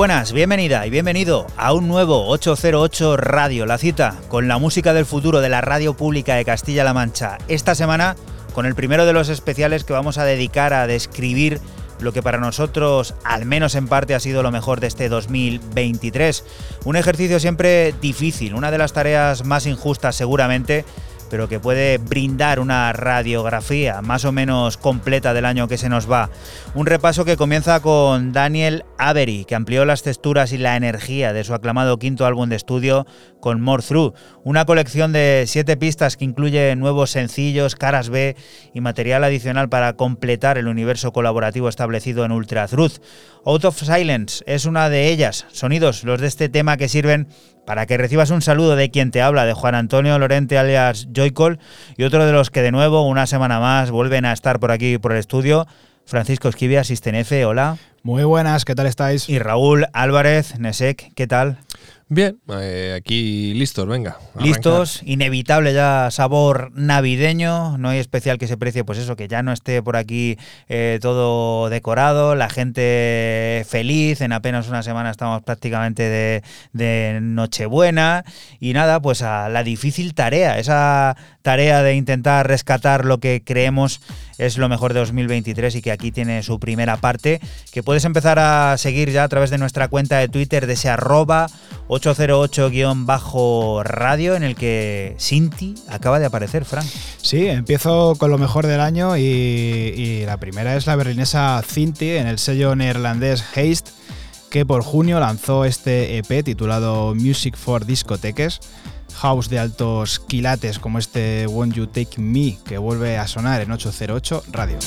[0.00, 5.04] Buenas, bienvenida y bienvenido a un nuevo 808 Radio, la cita con la música del
[5.04, 7.36] futuro de la radio pública de Castilla-La Mancha.
[7.48, 8.16] Esta semana
[8.54, 11.60] con el primero de los especiales que vamos a dedicar a describir
[11.98, 16.44] lo que para nosotros, al menos en parte, ha sido lo mejor de este 2023.
[16.86, 20.86] Un ejercicio siempre difícil, una de las tareas más injustas seguramente
[21.30, 26.10] pero que puede brindar una radiografía más o menos completa del año que se nos
[26.10, 26.28] va.
[26.74, 31.44] Un repaso que comienza con Daniel Avery, que amplió las texturas y la energía de
[31.44, 33.06] su aclamado quinto álbum de estudio
[33.40, 38.36] con More Through, una colección de siete pistas que incluye nuevos sencillos, caras B
[38.74, 42.98] y material adicional para completar el universo colaborativo establecido en Ultra Truth.
[43.46, 47.28] Out of Silence es una de ellas, sonidos los de este tema que sirven
[47.70, 51.60] para que recibas un saludo de quien te habla, de Juan Antonio Lorente alias Joycol,
[51.96, 54.98] y otro de los que de nuevo, una semana más, vuelven a estar por aquí,
[54.98, 55.68] por el estudio,
[56.04, 57.76] Francisco Esquivia, Sistenefe, hola.
[58.02, 59.28] Muy buenas, ¿qué tal estáis?
[59.28, 61.58] Y Raúl Álvarez, Nesek, ¿qué tal?
[62.12, 64.18] Bien, eh, aquí listos, venga.
[64.40, 69.44] Listos, inevitable ya sabor navideño, no hay especial que se precie, pues eso, que ya
[69.44, 70.36] no esté por aquí
[70.68, 76.42] eh, todo decorado, la gente feliz, en apenas una semana estamos prácticamente de,
[76.72, 78.24] de Nochebuena.
[78.58, 84.00] Y nada, pues a la difícil tarea, esa tarea de intentar rescatar lo que creemos
[84.36, 87.40] es lo mejor de 2023 y que aquí tiene su primera parte,
[87.72, 90.88] que puedes empezar a seguir ya a través de nuestra cuenta de Twitter de ese
[90.88, 91.46] arroba
[92.00, 96.86] 808-radio en el que Sinti acaba de aparecer, Frank.
[97.22, 102.10] Sí, empiezo con lo mejor del año y, y la primera es la berlinesa Cinti
[102.10, 103.90] en el sello neerlandés Haste
[104.50, 108.60] que por junio lanzó este EP titulado Music for Discoteques
[109.14, 113.70] house de altos quilates como este Won't You Take Me que vuelve a sonar en
[113.70, 114.78] 808 Radio.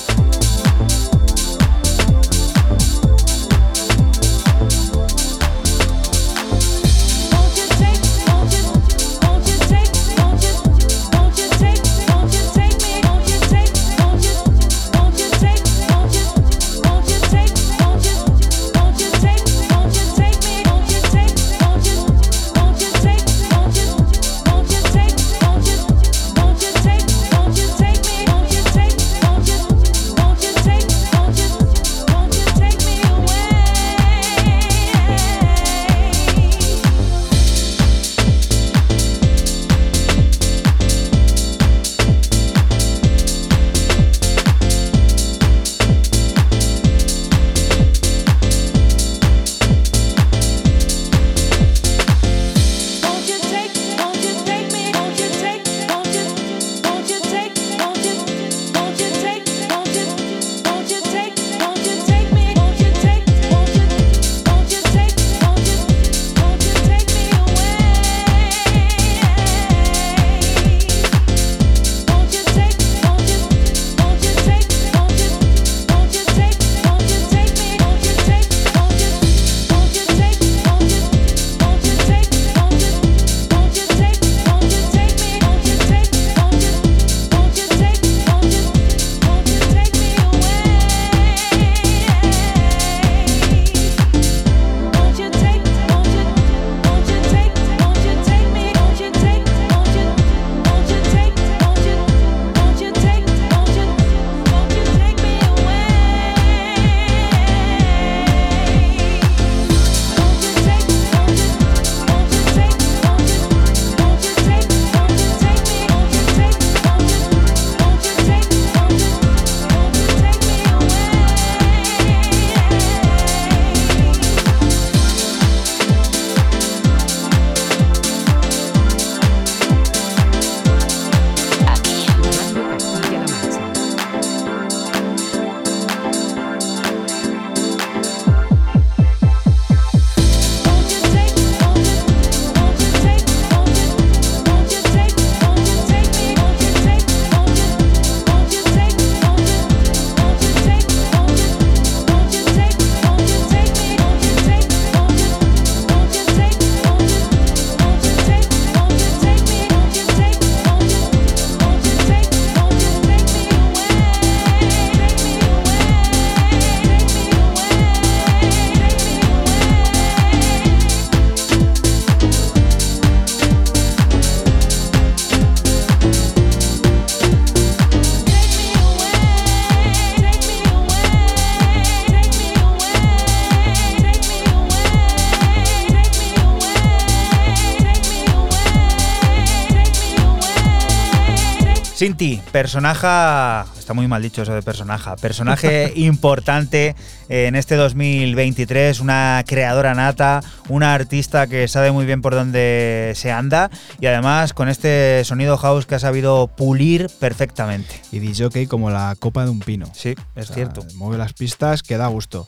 [192.23, 196.95] Sinti, personaje, está muy mal dicho eso de personaje, personaje importante
[197.27, 203.31] en este 2023, una creadora nata, una artista que sabe muy bien por dónde se
[203.31, 207.99] anda y además con este sonido house que ha sabido pulir perfectamente.
[208.11, 209.87] Y DJ como la copa de un pino.
[209.93, 210.85] Sí, es O sea, cierto.
[210.95, 212.47] Mueve las pistas que da gusto.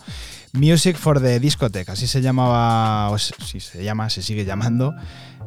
[0.53, 4.95] Music for the Discotheque, así se llamaba, o si se llama, se sigue llamando,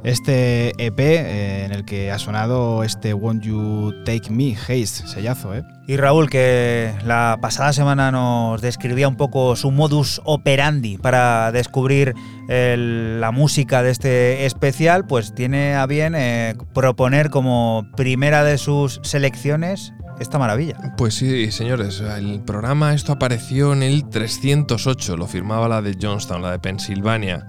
[0.04, 5.54] este EP eh, en el que ha sonado este Won't You Take Me, Haste, sellazo,
[5.54, 5.64] ¿eh?
[5.86, 12.14] Y Raúl, que la pasada semana nos describía un poco su modus operandi para descubrir
[12.48, 18.58] el- la música de este especial, pues tiene a bien eh, proponer como primera de
[18.58, 20.76] sus selecciones esta maravilla.
[20.96, 26.42] Pues sí, señores, el programa esto apareció en el 308, lo firmaba la de Johnstown,
[26.42, 27.46] la de Pensilvania.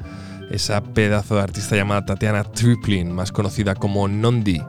[0.49, 4.61] Esa pedazo de artista llamada Tatiana Triplin, más conocida como Nondi.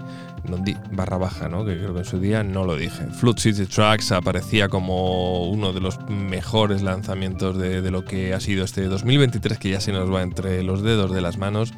[0.48, 1.64] Nondi barra baja, ¿no?
[1.64, 3.06] Que creo que en su día no lo dije.
[3.06, 8.40] Flood City Tracks aparecía como uno de los mejores lanzamientos de, de lo que ha
[8.40, 11.72] sido este 2023, que ya se nos va entre los dedos de las manos.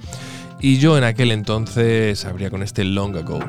[0.61, 3.41] Y yo en aquel entonces abría con este Long Ago.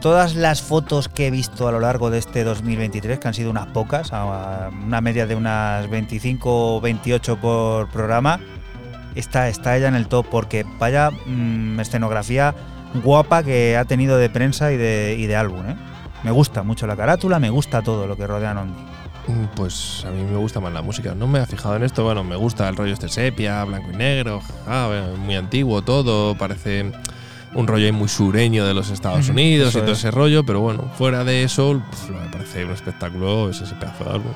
[0.00, 3.50] Todas las fotos que he visto a lo largo de este 2023, que han sido
[3.50, 8.38] unas pocas, una media de unas 25 o 28 por programa,
[9.16, 12.54] está, está ella en el top, porque vaya mm, escenografía
[13.02, 15.68] guapa que ha tenido de prensa y de, y de álbum.
[15.68, 15.76] ¿eh?
[16.22, 18.80] Me gusta mucho la carátula, me gusta todo lo que rodea a Nondi.
[19.26, 21.14] Mm, Pues a mí me gusta más la música.
[21.14, 22.04] No me he fijado en esto.
[22.04, 24.40] Bueno, me gusta el rollo este sepia, blanco y negro,
[25.18, 26.34] muy antiguo todo.
[26.36, 26.92] Parece
[27.58, 29.98] un rollo ahí muy sureño de los Estados Unidos eso y todo es.
[29.98, 34.10] ese rollo, pero bueno, fuera de eso, me parece un espectáculo es ese pedazo de
[34.10, 34.32] álbum.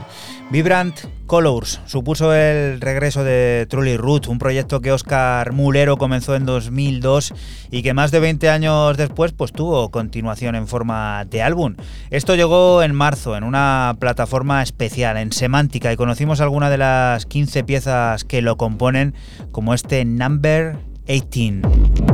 [0.51, 6.45] Vibrant Colors supuso el regreso de Truly Root, un proyecto que Oscar Mulero comenzó en
[6.45, 7.33] 2002
[7.71, 11.77] y que más de 20 años después pues tuvo continuación en forma de álbum.
[12.11, 17.25] Esto llegó en marzo en una plataforma especial, en Semántica, y conocimos algunas de las
[17.27, 19.15] 15 piezas que lo componen,
[19.53, 20.77] como este Number
[21.07, 22.12] 18.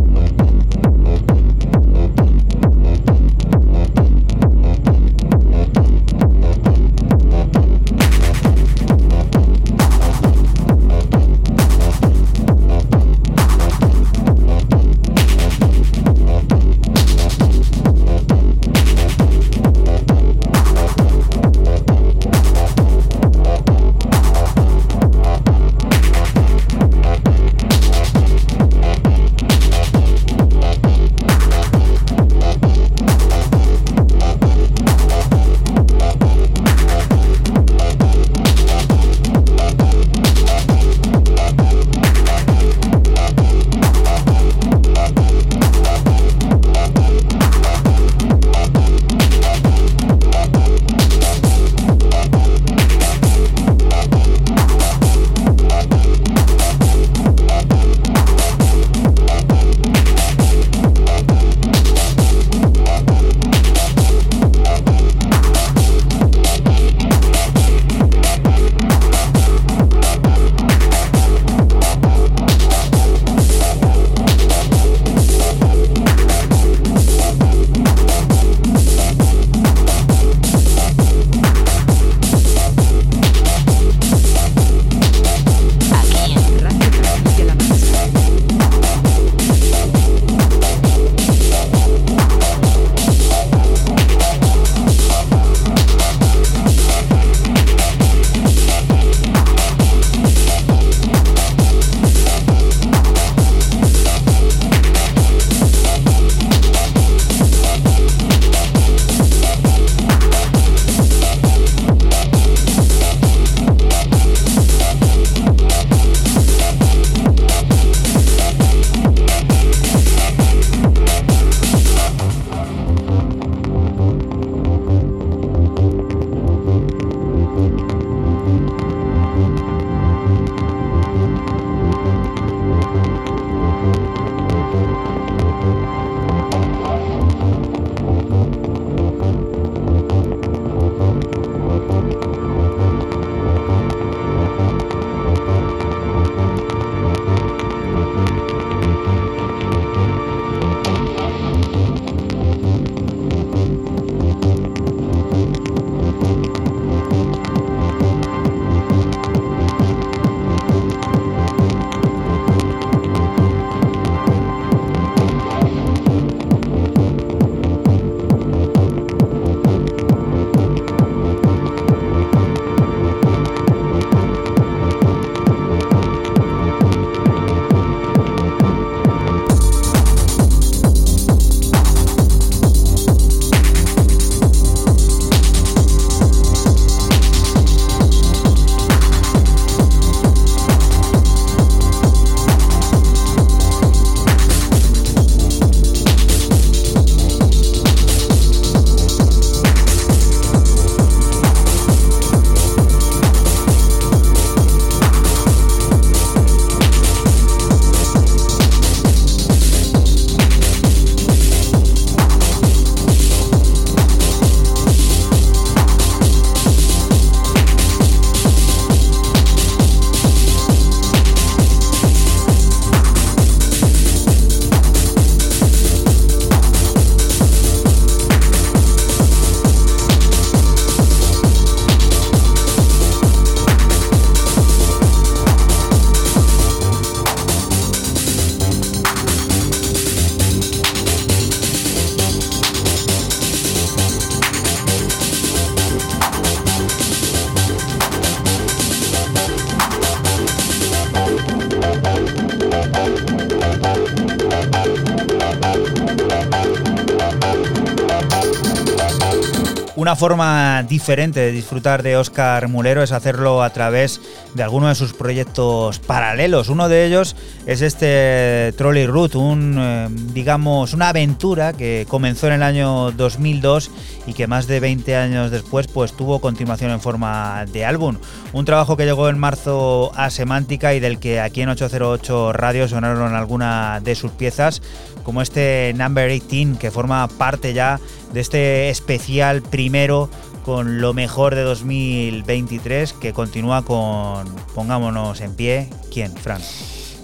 [260.18, 264.20] Forma diferente de disfrutar de Oscar Mulero es hacerlo a través
[264.54, 266.68] de alguno de sus proyectos paralelos.
[266.68, 272.54] Uno de ellos es este Trolley Route, un, eh, digamos, una aventura que comenzó en
[272.54, 273.90] el año 2002
[274.26, 278.16] y que más de 20 años después pues tuvo continuación en forma de álbum.
[278.52, 282.88] Un trabajo que llegó en marzo a Semántica y del que aquí en 808 Radio
[282.88, 284.82] sonaron algunas de sus piezas,
[285.22, 288.00] como este Number 18 que forma parte ya
[288.34, 290.28] este especial primero
[290.64, 295.88] con lo mejor de 2023 que continúa con Pongámonos en pie.
[296.12, 296.60] ¿Quién, Fran?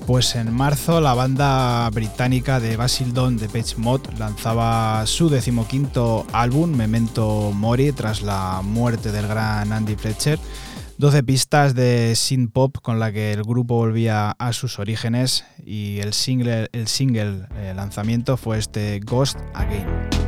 [0.06, 6.70] Pues en marzo la banda británica de Basildon de Page Mod lanzaba su decimoquinto álbum,
[6.70, 10.38] Memento Mori, tras la muerte del gran Andy Fletcher.
[10.98, 15.98] 12 pistas de synth pop con la que el grupo volvía a sus orígenes y
[16.00, 20.23] el single, el single eh, lanzamiento fue este Ghost Again.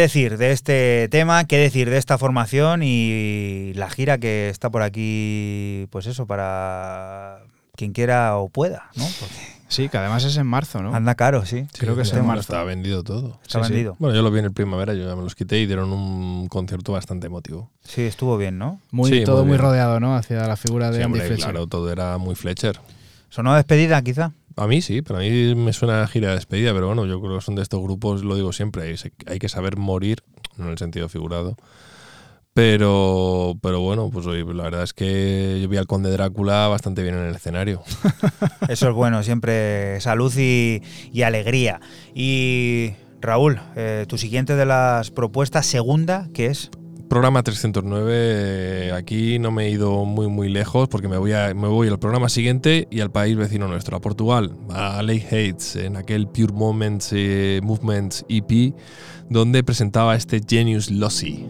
[0.00, 1.44] Decir de este tema?
[1.44, 5.86] ¿Qué decir de esta formación y la gira que está por aquí?
[5.90, 7.40] Pues eso, para
[7.76, 9.04] quien quiera o pueda, ¿no?
[9.20, 10.92] Porque Sí, que además es en marzo, ¿no?
[10.92, 11.64] anda caro, sí.
[11.78, 12.40] Creo que es en marzo.
[12.40, 13.38] Está vendido todo.
[13.42, 13.72] Está Sí, sí.
[13.72, 13.96] vendido.
[14.00, 16.48] Bueno, yo lo vi en el primavera, yo ya me los quité y dieron un
[16.48, 17.70] concierto bastante emotivo.
[17.84, 18.80] Sí, estuvo bien, ¿no?
[18.90, 20.16] Muy, Sí, todo muy rodeado, ¿no?
[20.16, 21.44] Hacia la figura de Sí, Andy hombre, Fletcher.
[21.52, 22.80] claro, todo era muy Fletcher.
[23.28, 24.32] ¿Sonó despedida, quizá?
[24.60, 27.36] A mí sí, pero a mí me suena gira de despedida, pero bueno, yo creo
[27.36, 28.94] que son de estos grupos, lo digo siempre,
[29.26, 30.18] hay, que saber morir,
[30.58, 31.56] no en el sentido figurado,
[32.52, 37.02] Pero, pero bueno, pues oye, la verdad es que yo vi al Conde Drácula bastante
[37.02, 37.82] bien en el escenario.
[38.68, 41.80] Eso es bueno, siempre salud y, y alegría.
[42.14, 42.90] Y
[43.22, 46.70] Raúl, eh, tu siguiente de las propuestas, segunda, ¿qué es?
[47.10, 51.66] Programa 309, eh, aquí no me he ido muy muy lejos porque me voy, me
[51.66, 55.96] voy al programa siguiente y al país vecino nuestro, a Portugal, a Lake Hates, en
[55.96, 57.60] aquel Pure Moments eh,
[58.28, 58.74] EP,
[59.28, 61.48] donde presentaba este Genius Lossy.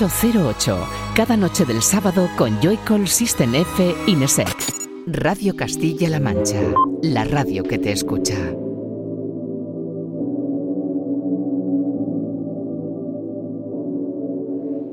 [0.00, 0.78] 808,
[1.12, 4.56] cada noche del sábado con Joycall System F Inesec.
[5.08, 6.60] Radio Castilla-La Mancha,
[7.02, 8.36] la radio que te escucha.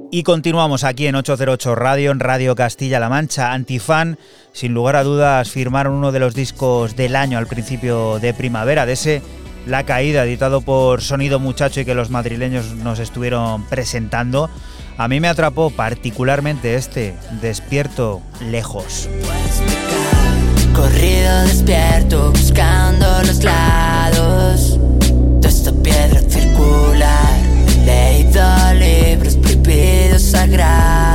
[0.09, 3.53] Y continuamos aquí en 808 Radio, en Radio Castilla-La Mancha.
[3.53, 4.17] Antifan,
[4.53, 8.87] sin lugar a dudas, firmaron uno de los discos del año al principio de primavera,
[8.87, 9.21] de ese
[9.67, 14.49] La Caída, editado por Sonido Muchacho y que los madrileños nos estuvieron presentando.
[14.97, 19.09] A mí me atrapó particularmente este, Despierto Lejos.
[20.73, 24.79] Corrido despierto buscando los lados
[25.41, 27.39] de esta piedra circular.
[27.85, 31.14] Leído libros prohibidos sagrados.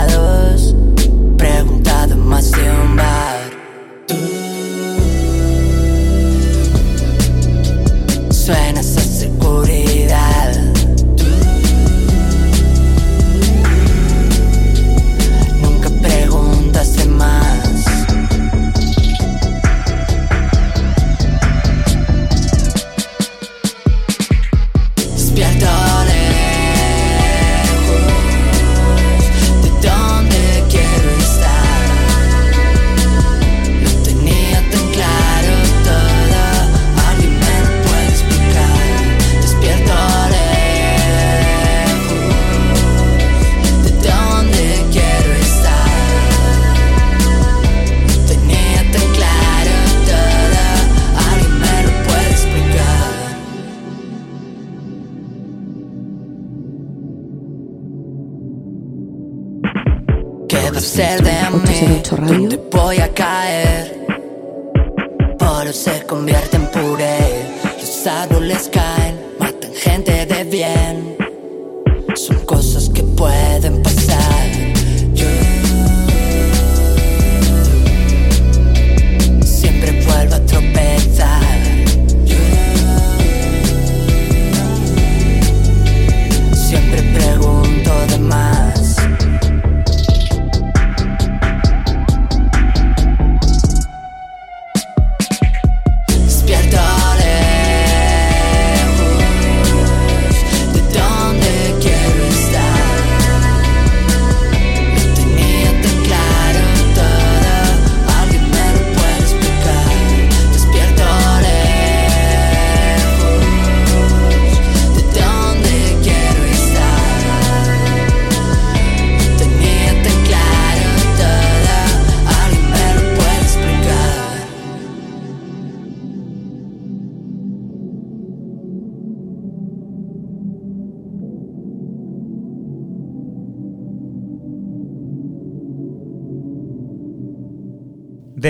[61.80, 64.06] 608 Te voy a caer,
[65.38, 67.18] pero se convierte en puré.
[67.78, 71.16] Los árboles caen, matan gente de bien.
[72.14, 73.79] Son cosas que pueden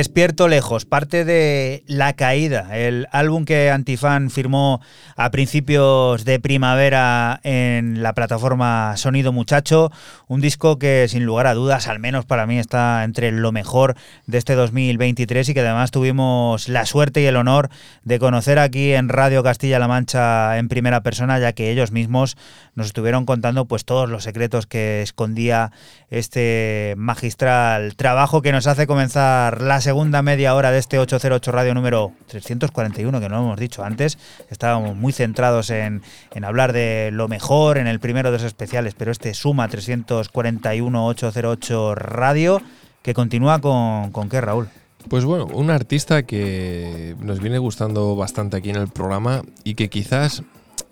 [0.00, 4.80] Despierto lejos, parte de La Caída, el álbum que Antifan firmó
[5.14, 9.92] a principios de primavera en la plataforma Sonido Muchacho,
[10.30, 13.96] un disco que sin lugar a dudas, al menos para mí, está entre lo mejor
[14.28, 17.68] de este 2023 y que además tuvimos la suerte y el honor
[18.04, 22.36] de conocer aquí en Radio Castilla-La Mancha en primera persona, ya que ellos mismos
[22.76, 25.72] nos estuvieron contando pues todos los secretos que escondía
[26.10, 31.74] este magistral trabajo que nos hace comenzar la segunda media hora de este 808 Radio
[31.74, 34.16] número 341, que no lo hemos dicho antes.
[34.48, 38.94] Estábamos muy centrados en, en hablar de lo mejor en el primero de los especiales,
[38.94, 42.60] pero este suma 341 808 Radio,
[43.02, 44.68] que continúa con, con qué, Raúl.
[45.08, 49.88] Pues bueno, un artista que nos viene gustando bastante aquí en el programa y que
[49.88, 50.42] quizás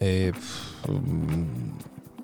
[0.00, 0.32] eh,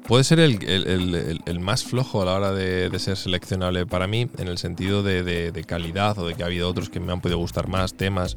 [0.07, 4.59] puede ser el, más flojo a la hora de, ser seleccionable para mí, en el
[4.59, 7.95] sentido de, calidad o de que ha habido otros que me han podido gustar más
[7.95, 8.37] temas.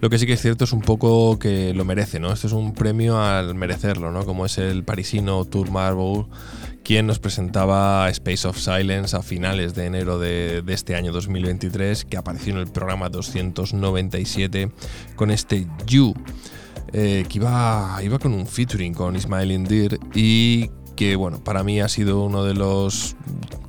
[0.00, 2.32] Lo que sí que es cierto es un poco que lo merece, ¿no?
[2.32, 4.24] Esto es un premio al merecerlo, ¿no?
[4.24, 6.26] Como es el parisino Tour Marble,
[6.84, 12.16] quien nos presentaba Space of Silence a finales de enero de, este año 2023, que
[12.16, 14.70] apareció en el programa 297
[15.16, 16.14] con este You
[16.92, 21.80] eh, que iba, iba con un featuring con Ismael Indir y que bueno, para mí
[21.80, 23.14] ha sido uno de los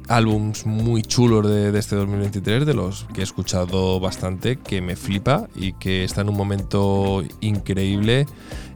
[0.08, 5.48] álbums muy chulos de, este 2023, de los que he escuchado bastante, que me flipa
[5.56, 8.26] y que está en un momento increíble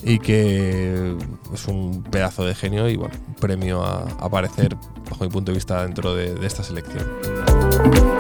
[0.04, 1.18] y que
[1.52, 4.78] es un pedazo de genio y bueno, premio a, aparecer
[5.10, 8.13] bajo mi punto de vista dentro de- de esta selección.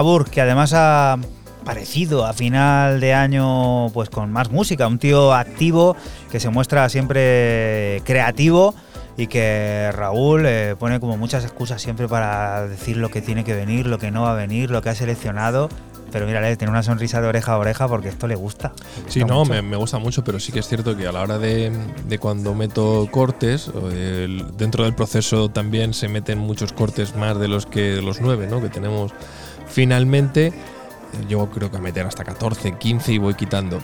[0.00, 1.18] Mabur, que además ha
[1.62, 5.94] parecido a final de año pues con más música, un tío activo
[6.30, 8.74] que se muestra siempre creativo
[9.18, 13.54] y que Raúl eh, pone como muchas excusas siempre para decir lo que tiene que
[13.54, 15.68] venir, lo que no va a venir, lo que ha seleccionado.
[16.10, 18.72] Pero mírale, tiene una sonrisa de oreja a oreja porque esto le gusta.
[19.04, 21.12] le Sí, gusta no, me, me gusta mucho, pero sí que es cierto que a
[21.12, 21.70] la hora de,
[22.08, 27.46] de cuando meto cortes, el- dentro del proceso también se meten muchos cortes más de
[27.48, 28.60] los que los nueve, ¿no?
[28.60, 29.12] Que tenemos
[29.70, 30.52] finalmente.
[31.28, 33.80] Yo creo que a meter hasta 14, 15 y voy quitando.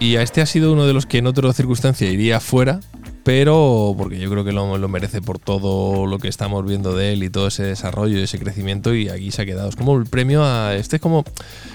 [0.00, 2.80] Y a este ha sido uno de los que en otra circunstancia iría fuera,
[3.22, 7.12] pero porque yo creo que lo, lo merece por todo lo que estamos viendo de
[7.12, 9.68] él y todo ese desarrollo y ese crecimiento y aquí se ha quedado.
[9.68, 10.74] Es como el premio a...
[10.74, 11.24] Este es como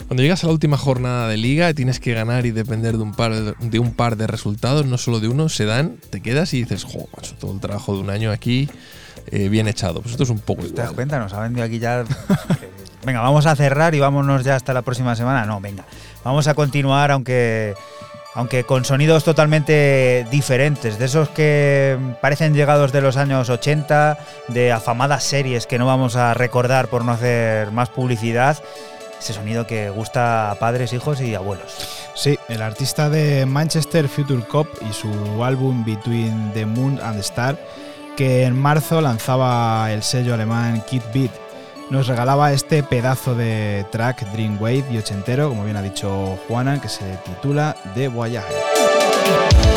[0.08, 3.14] cuando llegas a la última jornada de liga tienes que ganar y depender de un
[3.14, 6.62] par de, un par de resultados, no solo de uno, se dan, te quedas y
[6.62, 8.70] dices, jo, macho, todo el trabajo de un año aquí
[9.32, 10.02] eh, bien echado.
[10.02, 11.20] Pues esto es un poco ¿Te das cuenta?
[11.20, 12.04] Nos ha vendido aquí ya.
[13.04, 15.46] venga, vamos a cerrar y vámonos ya hasta la próxima semana.
[15.46, 15.84] No, venga.
[16.24, 17.76] Vamos a continuar, aunque,
[18.34, 21.00] aunque con sonidos totalmente diferentes.
[21.00, 24.18] De esos que parecen llegados de los años 80,
[24.50, 28.58] de afamadas series que no vamos a recordar por no hacer más publicidad.
[29.20, 32.00] Ese sonido que gusta a padres, hijos y abuelos.
[32.16, 37.22] Sí, el artista de Manchester Future Cop y su álbum Between the Moon and the
[37.22, 37.58] Star,
[38.16, 41.32] que en marzo lanzaba el sello alemán Kid Beat,
[41.90, 46.90] nos regalaba este pedazo de track Dreamwave y ochentero, como bien ha dicho Juana, que
[46.90, 49.69] se titula The Voyage.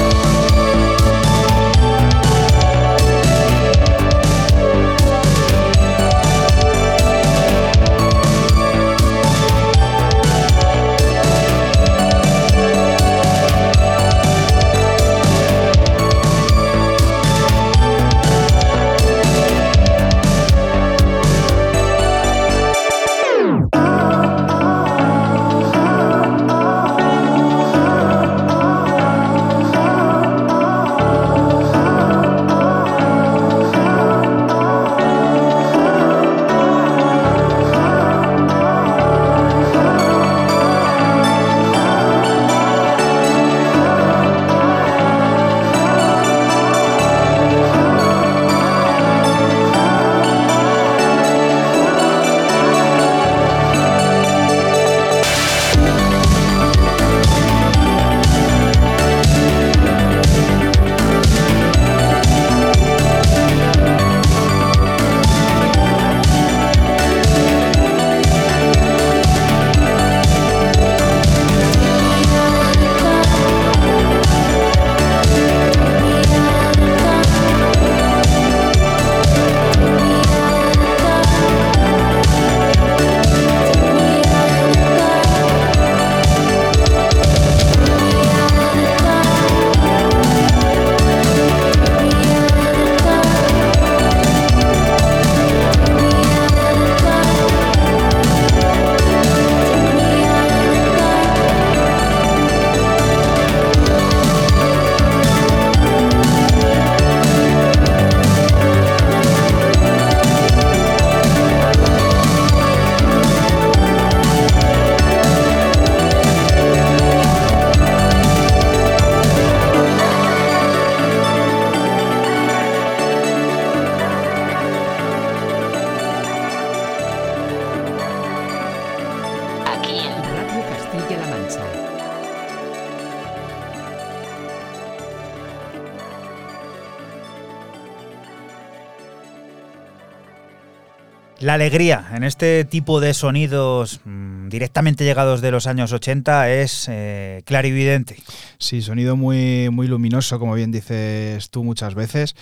[141.52, 147.42] Alegría en este tipo de sonidos mm, directamente llegados de los años 80 es eh,
[147.44, 148.16] clarividente.
[148.58, 152.34] Sí, sonido muy, muy luminoso, como bien dices tú muchas veces.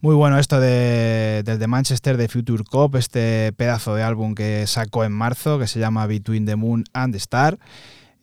[0.00, 4.66] Muy bueno esto de, del de Manchester de Future Cop, este pedazo de álbum que
[4.66, 7.58] sacó en marzo, que se llama Between the Moon and the Star.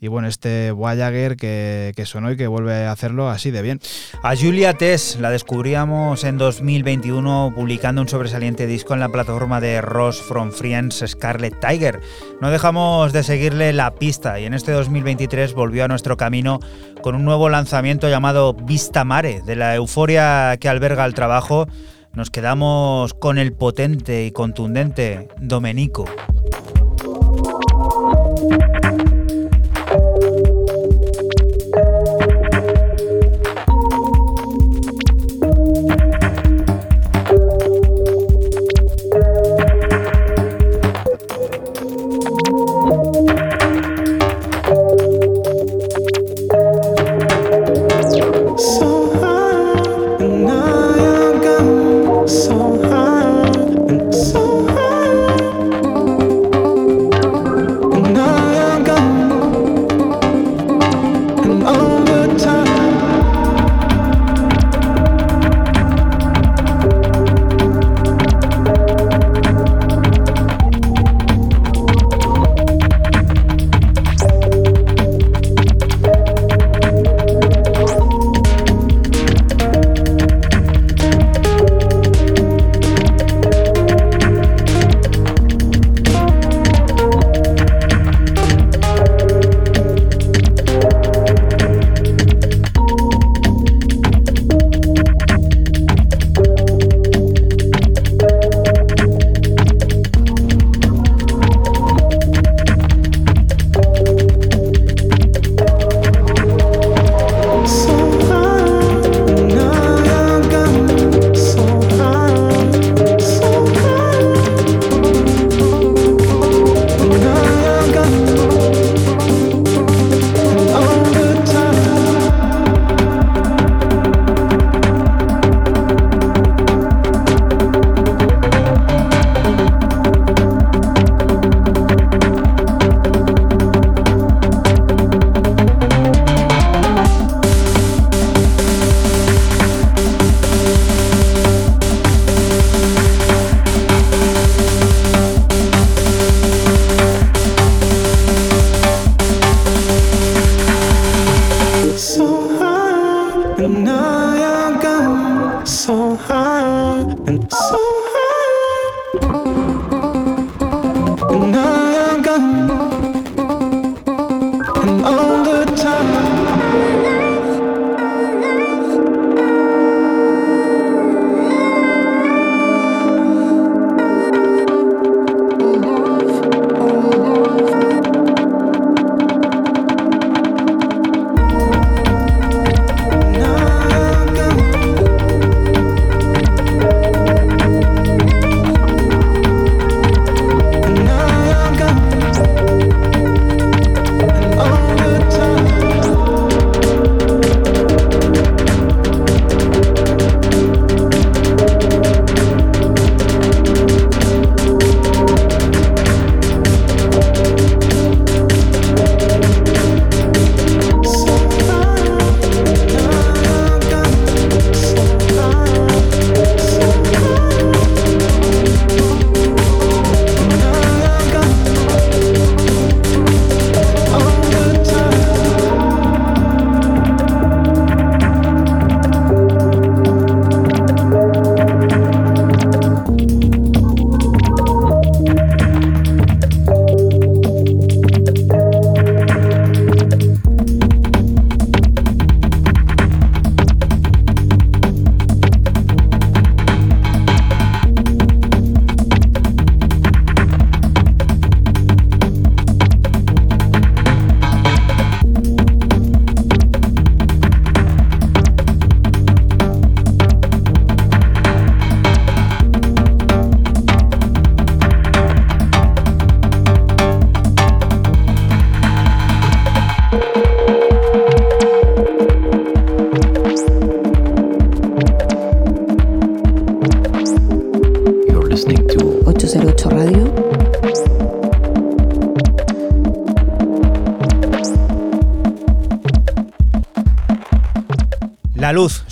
[0.04, 3.80] Y bueno, este Voyager que, que sonó y que vuelve a hacerlo así de bien.
[4.24, 9.80] A Julia Tess la descubríamos en 2021 publicando un sobresaliente disco en la plataforma de
[9.80, 12.02] Ross from Friends Scarlet Tiger.
[12.41, 16.60] No dejamos de seguirle la pista y en este 2023 volvió a nuestro camino
[17.04, 19.43] con un nuevo lanzamiento llamado Vista Mare.
[19.45, 21.68] De la euforia que alberga el trabajo,
[22.14, 26.06] nos quedamos con el potente y contundente Domenico.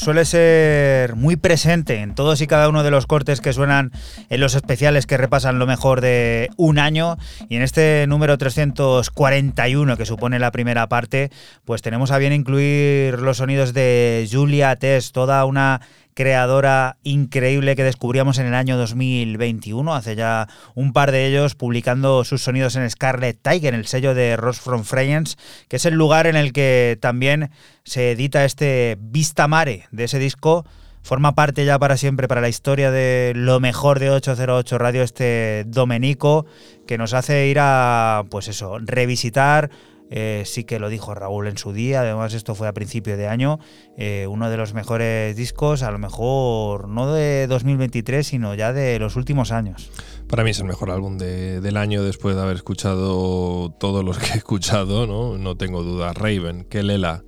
[0.09, 3.91] Suele ser muy presente en todos y cada uno de los cortes que suenan
[4.31, 7.17] en los especiales que repasan lo mejor de un año.
[7.47, 11.29] Y en este número 341 que supone la primera parte
[11.63, 15.81] pues tenemos a bien incluir los sonidos de Julia Tess, toda una
[16.19, 22.25] creadora increíble que descubríamos en el año 2021, hace ya un par de ellos, publicando
[22.25, 25.37] sus sonidos en Scarlet Tiger, el sello de Ross from Friends,
[25.69, 27.51] que es el lugar en el que también
[27.85, 30.65] se edita este Vista Mare de ese disco.
[31.03, 35.63] Forma parte ya para siempre, para la historia de lo mejor de 808 Radio, este
[35.67, 36.45] Domenico,
[36.85, 39.69] que nos hace ir a, pues eso, revisitar
[40.09, 43.27] eh, sí que lo dijo Raúl en su día, además esto fue a principio de
[43.27, 43.59] año,
[43.97, 48.97] eh, uno de los mejores discos, a lo mejor no de 2023, sino ya de
[48.99, 49.91] los últimos años.
[50.27, 54.17] Para mí es el mejor álbum de- del año después de haber escuchado todos los
[54.17, 55.37] que he escuchado, ¿no?
[55.37, 56.13] No tengo duda.
[56.13, 57.23] Raven, Kelela,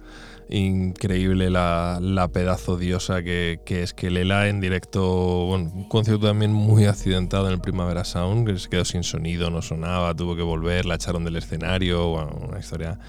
[0.51, 5.45] increíble la, la pedazo diosa que, que es Kelela en directo.
[5.47, 9.49] Bueno, un concierto también muy accidentado en el Primavera Sound, que se quedó sin sonido,
[9.49, 12.11] no sonaba, tuvo que volver, la echaron del escenario.
[12.11, 12.99] Una historia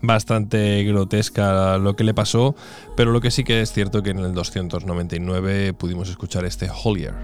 [0.00, 2.54] bastante grotesca lo que le pasó,
[2.96, 7.14] pero lo que sí que es cierto que en el 299 pudimos escuchar este Holier.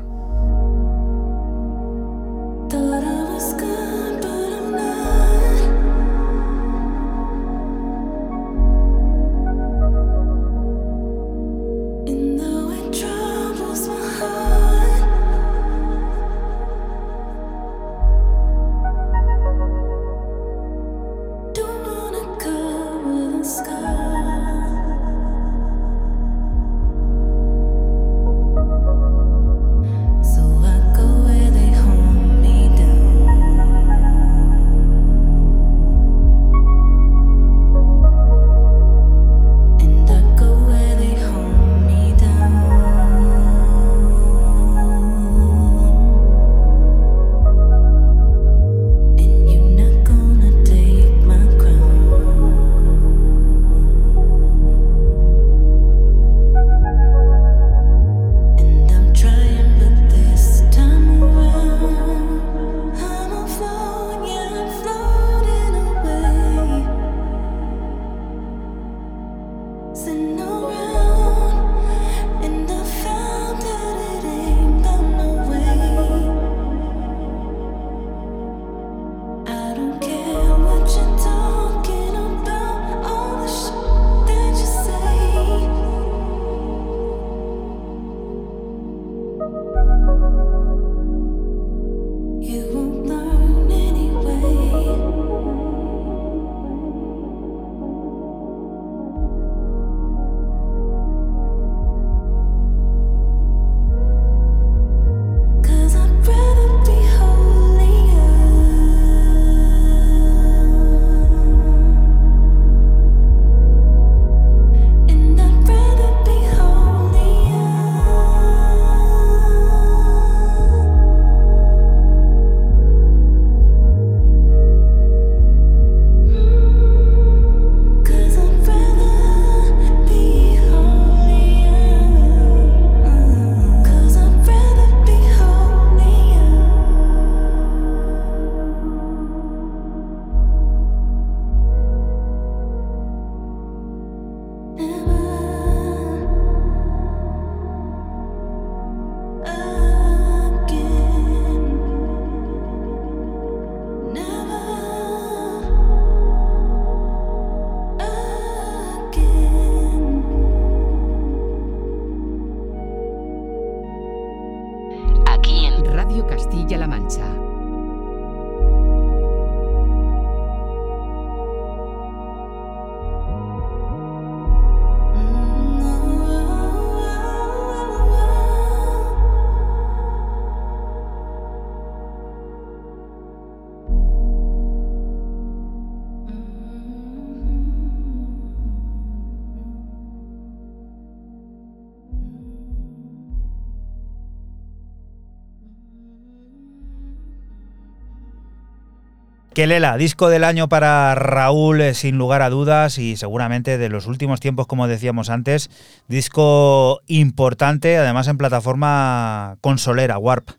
[199.58, 204.06] Kelela, disco del año para Raúl, eh, sin lugar a dudas, y seguramente de los
[204.06, 205.68] últimos tiempos, como decíamos antes,
[206.06, 210.50] disco importante, además en plataforma consolera, Warp.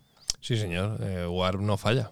[0.42, 2.10] Sí, señor, eh, Warp no falla.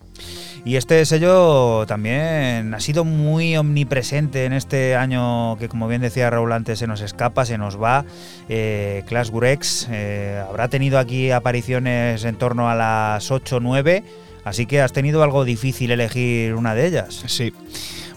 [0.64, 6.30] Y este sello también ha sido muy omnipresente en este año que, como bien decía
[6.30, 8.05] Raúl antes, se nos escapa, se nos va.
[8.49, 14.05] Eh, Class Gurex eh, habrá tenido aquí apariciones en torno a las 8 o 9,
[14.49, 17.22] así que has tenido algo difícil elegir una de ellas.
[17.26, 17.53] Sí.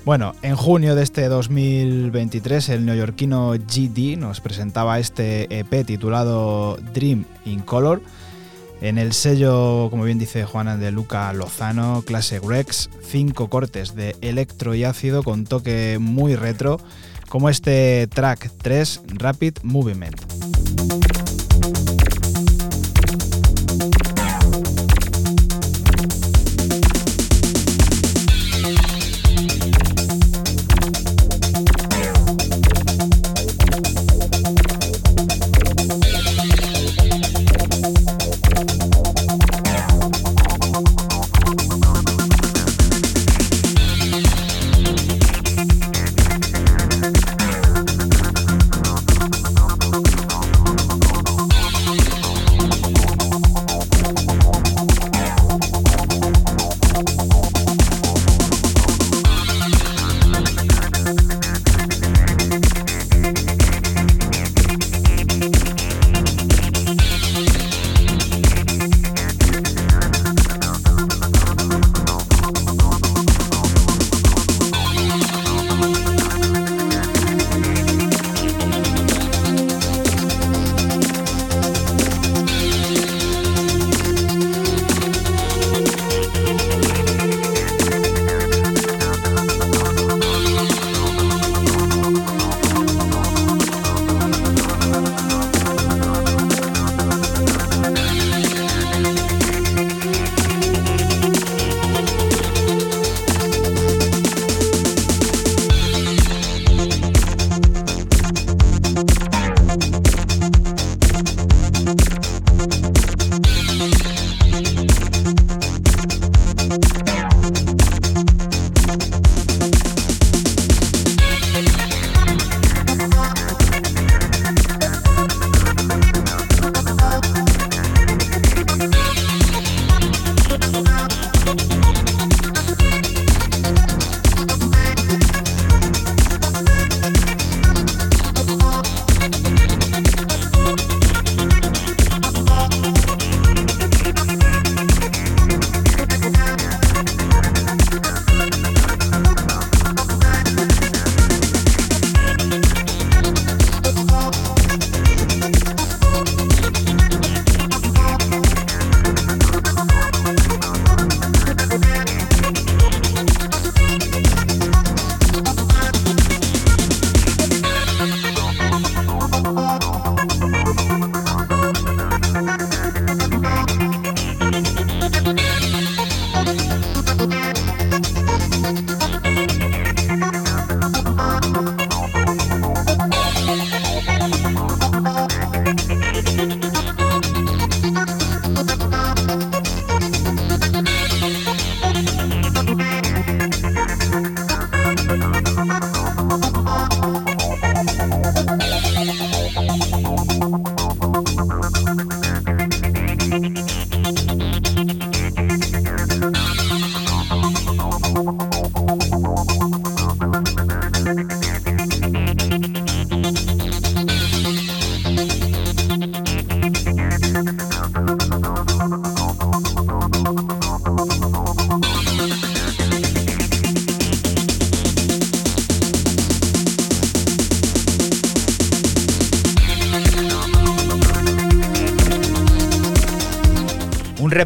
[0.03, 7.25] Bueno, en junio de este 2023 el neoyorquino GD nos presentaba este EP titulado Dream
[7.45, 8.01] in Color.
[8.81, 14.15] En el sello, como bien dice Juana de Luca Lozano, clase Rex, cinco cortes de
[14.21, 16.79] electro y ácido con toque muy retro,
[17.29, 20.30] como este track 3 Rapid Movement.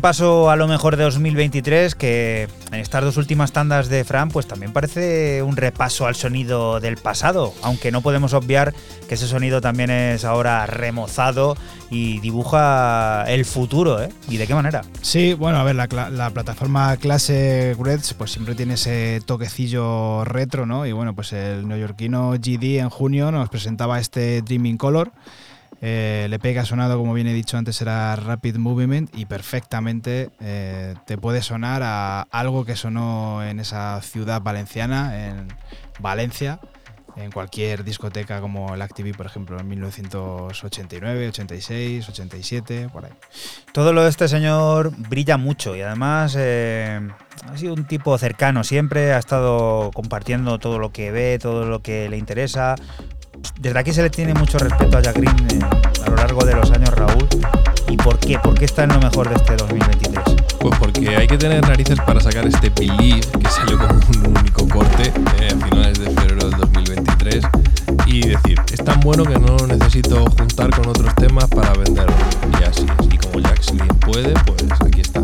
[0.05, 4.45] Repaso a lo mejor de 2023 que en estas dos últimas tandas de Fran pues
[4.45, 8.75] también parece un repaso al sonido del pasado, aunque no podemos obviar
[9.09, 11.57] que ese sonido también es ahora remozado
[11.89, 14.09] y dibuja el futuro, ¿eh?
[14.29, 14.83] ¿Y de qué manera?
[15.01, 20.85] Sí, bueno, a ver, la, plataforma clase Grets pues siempre tiene ese toquecillo retro, ¿no?
[20.85, 25.11] Y bueno, pues el neoyorquino GD en junio nos presentaba este Dreaming Color.
[25.81, 30.95] Eh, que ha sonado, como bien he dicho antes, era Rapid Movement y perfectamente eh,
[31.05, 35.47] te puede sonar a algo que sonó en esa ciudad valenciana, en
[35.99, 36.59] Valencia,
[37.15, 43.11] en cualquier discoteca como el Activi, por ejemplo, en 1989, 86, 87, por ahí.
[43.71, 46.99] Todo lo de este señor brilla mucho y además eh,
[47.47, 51.81] ha sido un tipo cercano siempre, ha estado compartiendo todo lo que ve, todo lo
[51.81, 52.75] que le interesa.
[53.59, 55.59] Desde aquí se le tiene mucho respeto a Green eh,
[56.05, 57.27] a lo largo de los años, Raúl.
[57.87, 58.39] ¿Y por qué?
[58.39, 60.23] ¿Por qué está en lo mejor de este 2023?
[60.59, 64.67] Pues porque hay que tener narices para sacar este Believe que salió como un único
[64.67, 67.45] corte eh, a finales de febrero del 2023
[68.07, 72.15] y decir, es tan bueno que no necesito juntar con otros temas para venderlo.
[72.59, 73.13] Y así es.
[73.13, 73.35] Y como
[74.05, 75.21] puede, pues aquí está.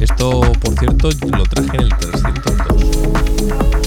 [0.00, 3.79] Esto, por cierto, lo traje en el 302.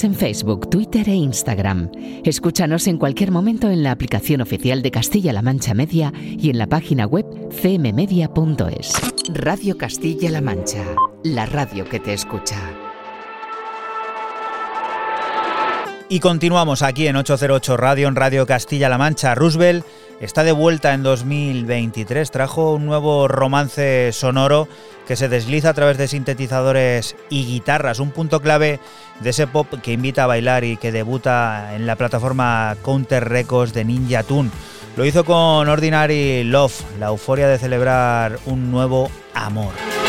[0.00, 1.90] Síguenos en Facebook, Twitter e Instagram.
[2.24, 6.66] Escúchanos en cualquier momento en la aplicación oficial de Castilla-La Mancha Media y en la
[6.66, 8.92] página web cmmedia.es.
[9.28, 10.82] Radio Castilla-La Mancha,
[11.22, 12.56] la radio que te escucha.
[16.08, 19.34] Y continuamos aquí en 808 Radio, en Radio Castilla-La Mancha.
[19.34, 19.84] Roosevelt
[20.20, 22.30] está de vuelta en 2023.
[22.30, 24.68] Trajo un nuevo romance sonoro
[25.06, 27.98] que se desliza a través de sintetizadores y guitarras.
[27.98, 28.78] Un punto clave
[29.20, 33.72] de ese pop que invita a bailar y que debuta en la plataforma Counter Records
[33.72, 34.50] de Ninja Tune.
[34.96, 39.99] Lo hizo con Ordinary Love, la euforia de celebrar un nuevo amor.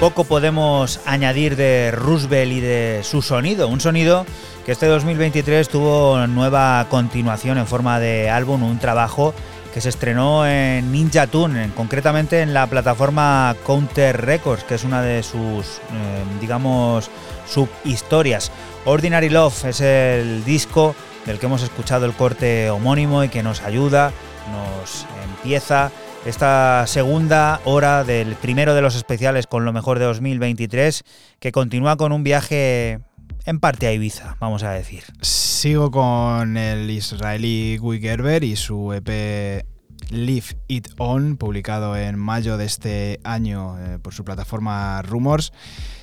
[0.00, 3.66] Poco podemos añadir de Roosevelt y de su sonido.
[3.66, 4.24] Un sonido
[4.64, 9.34] que este 2023 tuvo nueva continuación en forma de álbum, un trabajo
[9.74, 14.84] que se estrenó en Ninja Tune, en- concretamente en la plataforma Counter Records, que es
[14.84, 17.10] una de sus, eh, digamos,
[17.48, 18.52] subhistorias.
[18.84, 20.94] Ordinary Love es el disco
[21.26, 24.12] del que hemos escuchado el corte homónimo y que nos ayuda,
[24.52, 25.90] nos empieza
[26.24, 31.04] esta segunda hora del primero de los especiales con lo mejor de 2023,
[31.40, 33.00] que continúa con un viaje
[33.46, 35.04] en parte a Ibiza, vamos a decir.
[35.22, 39.64] Sigo con el israelí Guy Gerber y su EP
[40.10, 45.52] Leave It On, publicado en mayo de este año eh, por su plataforma Rumors.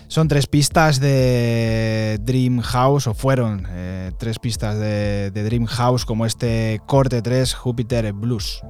[0.07, 6.05] Son tres pistas de Dream House, o fueron eh, tres pistas de, de Dream House,
[6.05, 8.61] como este corte 3 Jupiter Blues.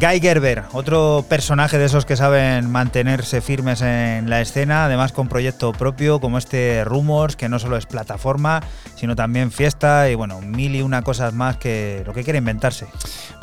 [0.00, 5.28] Guy Gerber, otro personaje de esos que saben mantenerse firmes en la escena, además con
[5.28, 8.62] proyecto propio como este Rumors, que no solo es plataforma,
[8.96, 12.86] sino también fiesta y bueno, mil y una cosas más que lo que quiere inventarse.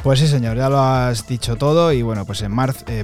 [0.02, 1.92] Pues sí, señor, ya lo has dicho todo.
[1.92, 2.52] Y bueno, pues en,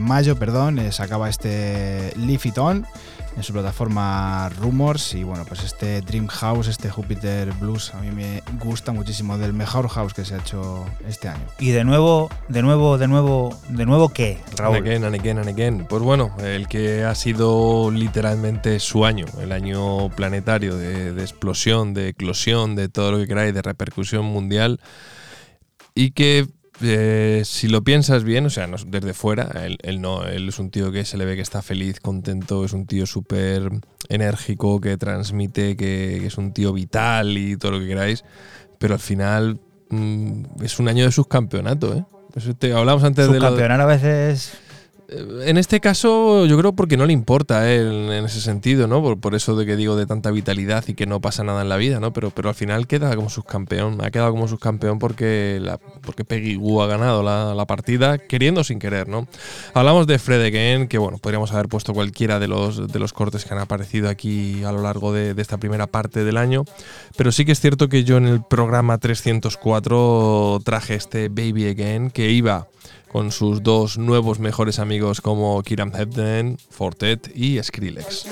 [0.02, 2.88] mayo, perdón, eh, se acaba este Leaf It On
[3.36, 5.14] en su plataforma Rumors.
[5.14, 9.54] Y bueno, pues este Dream House, este Jupiter Blues, a mí me gusta muchísimo, del
[9.54, 11.46] mejor house que se ha hecho este año.
[11.60, 14.78] Y de nuevo, de nuevo, de nuevo, de nuevo, ¿qué, And Raúl?
[14.78, 15.86] again, and again, and again.
[15.90, 21.94] Pues bueno, el que ha sido literalmente su año, el año planetario de, de explosión,
[21.94, 24.80] de eclosión, de todo lo que queráis, de repercusión mundial.
[25.96, 26.48] Y que
[26.84, 30.60] eh, si lo piensas bien, o sea, no- desde fuera, él, él no, él es
[30.60, 33.70] un tío que se le ve que está feliz, contento, es un tío súper
[34.10, 38.24] enérgico, que transmite, que, que es un tío vital y todo lo que queráis.
[38.80, 42.04] Pero al final mm, es un año de subcampeonato, ¿eh?
[42.36, 44.58] Eso te, hablamos antes de Subcampeonar a veces
[45.46, 49.18] En este caso, yo creo porque no le importa él en ese sentido, ¿no?
[49.18, 51.78] Por, eso de que digo de tanta vitalidad y que no pasa nada en la
[51.78, 52.14] vida, ¿no?
[52.14, 54.04] Pero, pero al final queda como subcampeón.
[54.04, 55.62] Ha quedado como subcampeón porque,
[56.02, 59.28] porque Peggy Gu ha ganado la, la partida, queriendo sin querer, ¿no?
[59.74, 63.46] Hablamos de Fred Again, que bueno, podríamos haber puesto cualquiera de los, de los cortes
[63.46, 66.66] que han aparecido aquí a lo largo de, de esta primera parte del año.
[67.16, 72.10] Pero sí que es cierto que yo en el programa 304 traje este Baby Again,
[72.10, 72.68] que iba
[73.14, 78.26] con sus dos nuevos mejores amigos como Kiram Hebden, Fortet y Skrillex.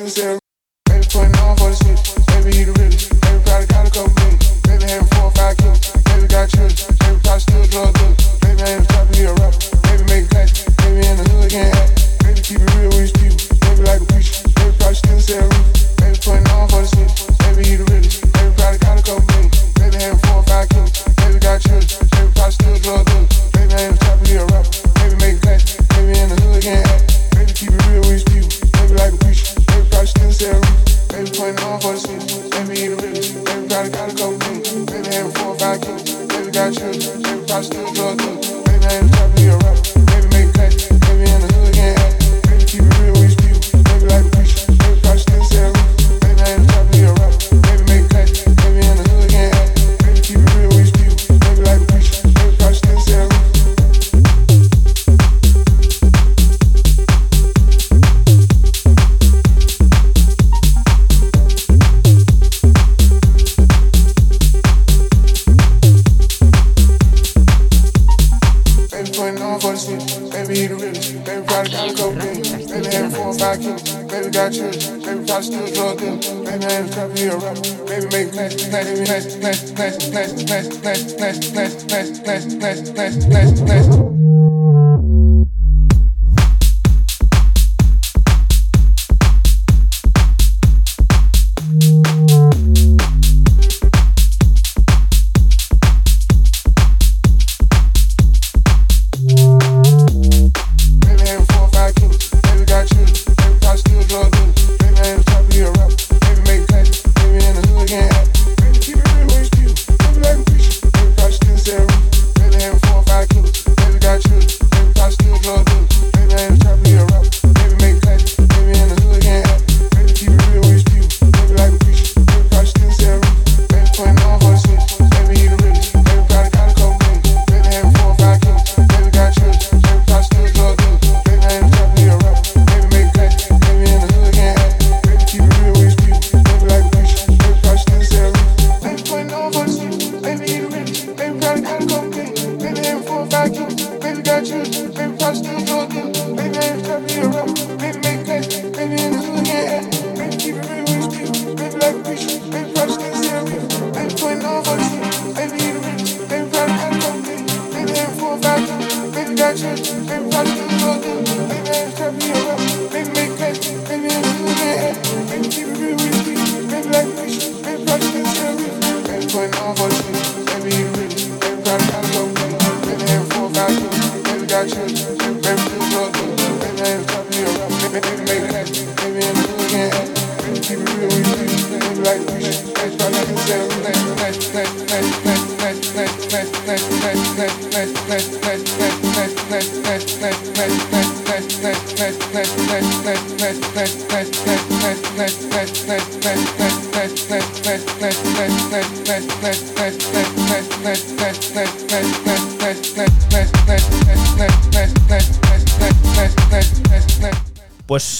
[81.91, 84.80] bless, bless, bless, bless, bless, bless.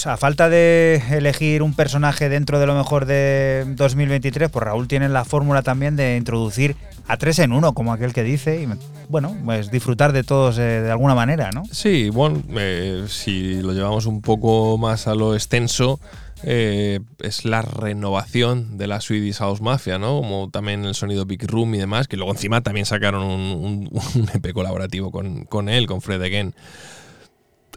[0.02, 4.88] Pues a falta de elegir un personaje dentro de lo mejor de 2023, pues Raúl
[4.88, 6.76] tiene la fórmula también de introducir
[7.07, 8.68] a tres en uno, como aquel que dice, y
[9.10, 11.61] bueno, pues disfrutar de todos eh, de alguna manera, ¿no?
[11.72, 15.99] Sí, bueno, eh, si lo llevamos un poco más a lo extenso,
[16.41, 20.18] eh, es la renovación de la Swedish House Mafia, ¿no?
[20.19, 23.90] Como también el sonido Big Room y demás, que luego encima también sacaron un, un-
[24.15, 26.56] un EP colaborativo con, con él, con Fred Again.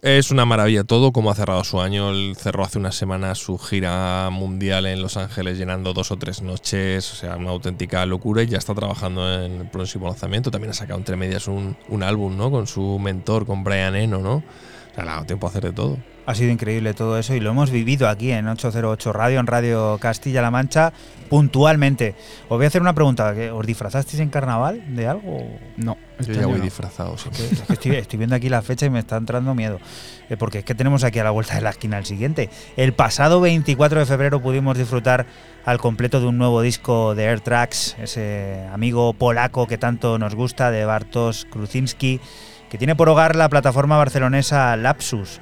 [0.05, 2.11] Es una maravilla todo, como ha cerrado su año.
[2.11, 6.43] Él cerró hace unas semanas su gira mundial en Los Ángeles, llenando dos o tres
[6.43, 8.43] noches, o sea, una auténtica locura.
[8.43, 10.51] Y ya está trabajando en el próximo lanzamiento.
[10.51, 12.51] También ha sacado entre medias un, un álbum, ¿no?
[12.51, 14.35] Con su mentor, con Brian Eno, ¿no?
[14.35, 15.97] O sea, le ha dado tiempo a hacer de todo.
[16.27, 19.99] Ha sido increíble todo eso y lo hemos vivido aquí en 808 Radio, en Radio
[20.01, 20.93] Castilla-La Mancha,
[21.29, 22.15] puntualmente.
[22.45, 23.35] Os voy a hacer una pregunta.
[23.35, 25.47] ¿que ¿Os disfrazasteis en carnaval de algo?
[25.77, 26.65] No, Yo este ya año voy no.
[26.65, 27.29] disfrazado, sí.
[27.33, 29.79] Es que estoy, estoy viendo aquí la fecha y me está entrando miedo.
[30.31, 32.49] Eh, porque es que tenemos aquí a la vuelta de la esquina el siguiente.
[32.79, 35.27] El pasado 24 de febrero pudimos disfrutar
[35.67, 40.35] al completo de un nuevo disco de Air Tracks, ese amigo polaco que tanto nos
[40.35, 42.21] gusta, de Bartosz Krucinski,
[42.71, 45.39] que tiene por hogar la plataforma barcelonesa Lapsus.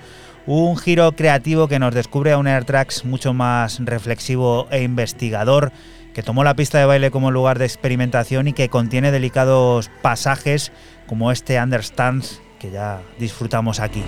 [0.46, 5.72] Un giro creativo que nos descubre a un Air Tracks mucho más reflexivo e investigador,
[6.14, 10.72] que tomó la pista de baile como lugar de experimentación y que contiene delicados pasajes
[11.06, 12.24] como este Understand
[12.58, 14.02] que ya disfrutamos aquí.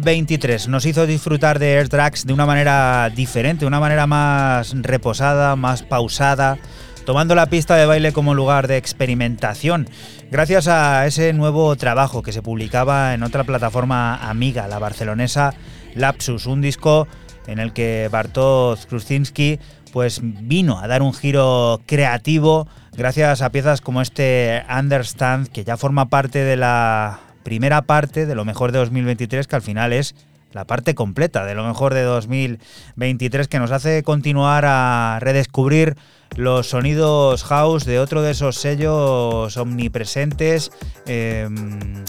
[0.00, 5.56] 2023 nos hizo disfrutar de Air Tracks de una manera diferente, una manera más reposada,
[5.56, 6.56] más pausada,
[7.04, 9.88] tomando la pista de baile como lugar de experimentación,
[10.30, 15.52] gracias a ese nuevo trabajo que se publicaba en otra plataforma amiga, la barcelonesa
[15.94, 17.06] Lapsus, un disco
[17.46, 19.58] en el que Bartosz Kruszynski
[19.92, 25.76] pues vino a dar un giro creativo gracias a piezas como este Understand que ya
[25.76, 30.14] forma parte de la primera parte de lo mejor de 2023 que al final es
[30.52, 35.96] la parte completa de lo mejor de 2023 que nos hace continuar a redescubrir
[36.36, 40.70] los sonidos house de otro de esos sellos omnipresentes.
[41.06, 41.48] eh,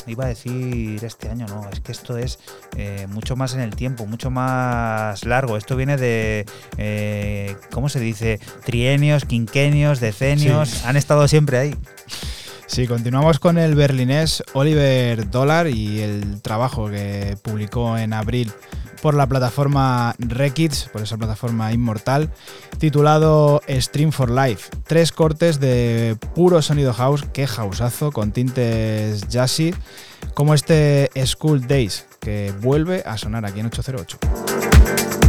[0.08, 2.40] iba a decir este año, no, es que esto es
[2.78, 5.58] eh, mucho más en el tiempo, mucho más largo.
[5.58, 6.45] Esto viene de,
[6.78, 8.40] eh, ¿cómo se dice?
[8.64, 10.70] Trienios, quinquenios, decenios.
[10.70, 10.82] Sí.
[10.86, 11.76] Han estado siempre ahí.
[12.72, 18.49] Sí, continuamos con el berlinés Oliver Dollar y el trabajo que publicó en abril
[19.02, 22.31] por la plataforma Rekids, por esa plataforma inmortal,
[22.77, 24.69] titulado Stream for Life.
[24.88, 29.73] Tres cortes de puro sonido house, que houseazo, con tintes jazzy,
[30.34, 35.20] como este School Days, que vuelve a sonar aquí en 808.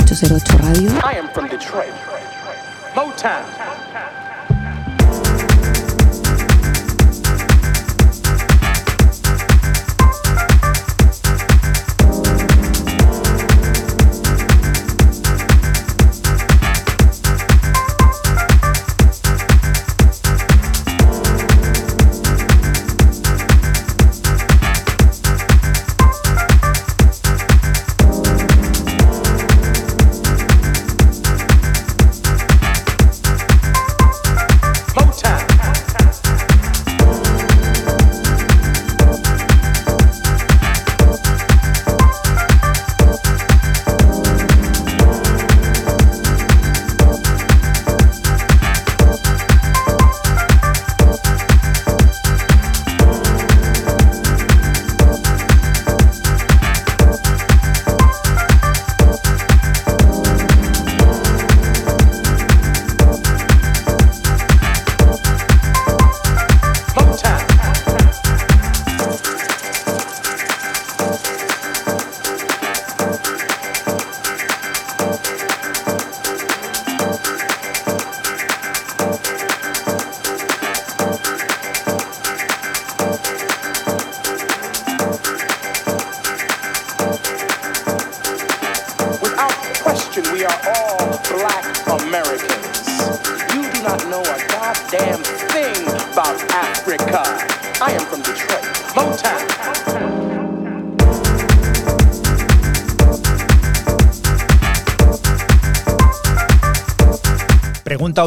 [0.00, 0.90] 808 Radio.
[1.02, 1.92] I am from Detroit.
[2.94, 4.27] Motown.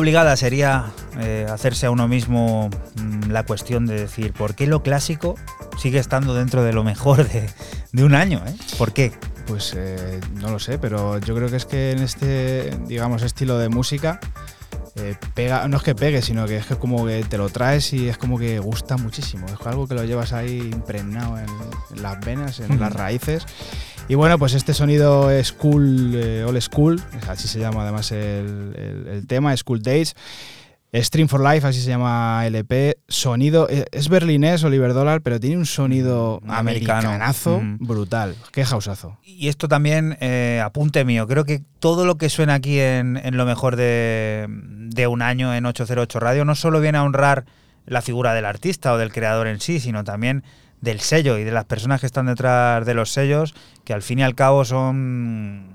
[0.02, 4.82] Obligada sería eh, hacerse a uno mismo mm, la cuestión de decir, ¿por qué lo
[4.82, 5.36] clásico
[5.78, 7.48] sigue estando dentro de lo mejor de,
[7.92, 8.42] de un año?
[8.48, 8.56] eh?
[8.80, 9.12] ¿Por qué?
[9.46, 13.60] Pues eh, no lo sé, pero yo creo que es que en este, digamos, estilo
[13.60, 14.20] de música
[14.96, 17.94] eh, pega, no es que pegue, sino que es que como que te lo traes
[17.94, 19.46] y es como que gusta muchísimo.
[19.48, 21.46] Es algo que lo llevas ahí impregnado en,
[21.96, 23.46] en las venas, en las raíces.
[24.08, 27.02] Y bueno, pues este sonido School, eh, All School,
[27.32, 30.16] así se llama además el, el- el tema, School Days.
[30.94, 32.98] Stream for Life, así se llama LP.
[33.08, 37.08] Sonido, eh, es berlinés, Oliver Dollar, pero tiene un sonido Mm, americano.
[37.08, 37.78] americanazo Mm.
[37.80, 38.36] brutal.
[38.52, 39.18] Qué houseazo.
[39.24, 43.38] Y esto también, eh, apunte mío, creo que todo lo que suena aquí en, en
[43.38, 47.46] lo mejor de, de un año en 808 Radio no solo viene a honrar
[47.86, 50.44] la figura del artista o del creador en sí, sino también
[50.82, 53.54] del sello y de las personas que están detrás de los sellos,
[53.86, 55.68] que al fin y al cabo son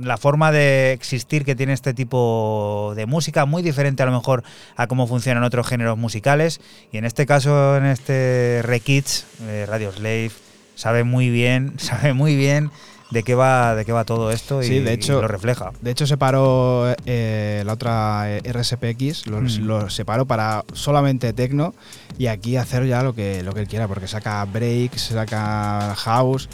[0.00, 4.42] la forma de existir que tiene este tipo de música, muy diferente a lo mejor
[4.76, 6.60] a cómo funcionan otros géneros musicales.
[6.92, 10.30] Y en este caso, en este Rekids, eh, Radio Slave,
[10.74, 12.70] sabe muy bien, sabe muy bien
[13.10, 15.70] de qué va, de qué va todo esto y, Sí, de hecho- y lo refleja.
[15.80, 19.60] De hecho, separó eh, la otra eh, RSPX, lo, Mm.
[19.66, 21.74] lo separó para solamente techno
[22.18, 26.50] y aquí hacer ya lo que, lo que él quiera, porque saca breaks, saca house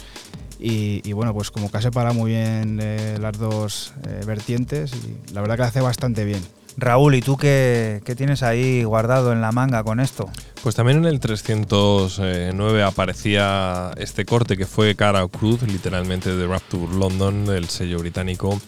[0.59, 4.91] y, y bueno, pues como que ha separado muy bien eh, las dos eh, vertientes
[4.93, 6.41] y la verdad que lo hace bastante bien.
[6.77, 10.29] Raúl, ¿y tú qué, qué tienes ahí guardado en la manga con esto?
[10.61, 16.47] Pues también en el 309 aparecía este corte que fue cara o cruz, literalmente de
[16.47, 18.59] Rapture London, el sello británico,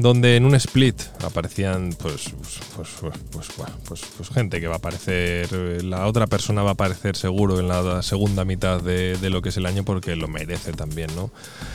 [0.00, 2.88] donde en un split aparecían pues pues, pues,
[3.30, 3.48] pues,
[3.86, 7.60] pues, pues gente que va a aparecer, eh, la otra persona va a aparecer seguro
[7.60, 11.30] en la segunda mitad de, lo que es el año porque lo merece también, ¿no?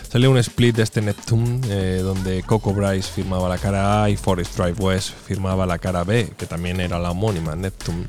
[0.10, 4.18] Salió un split de este Neptune eh, donde Coco Bryce firmaba la cara A y
[4.18, 8.08] Forest Drive West firmaba la cara B, que también era la homónima, Neptune.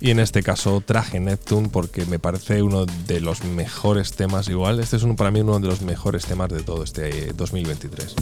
[0.00, 4.80] Y en este caso traje Neptune porque me parece uno de los mejores temas igual.
[4.80, 8.16] Este es uno, para mí uno de los mejores temas de todo este eh, 2023.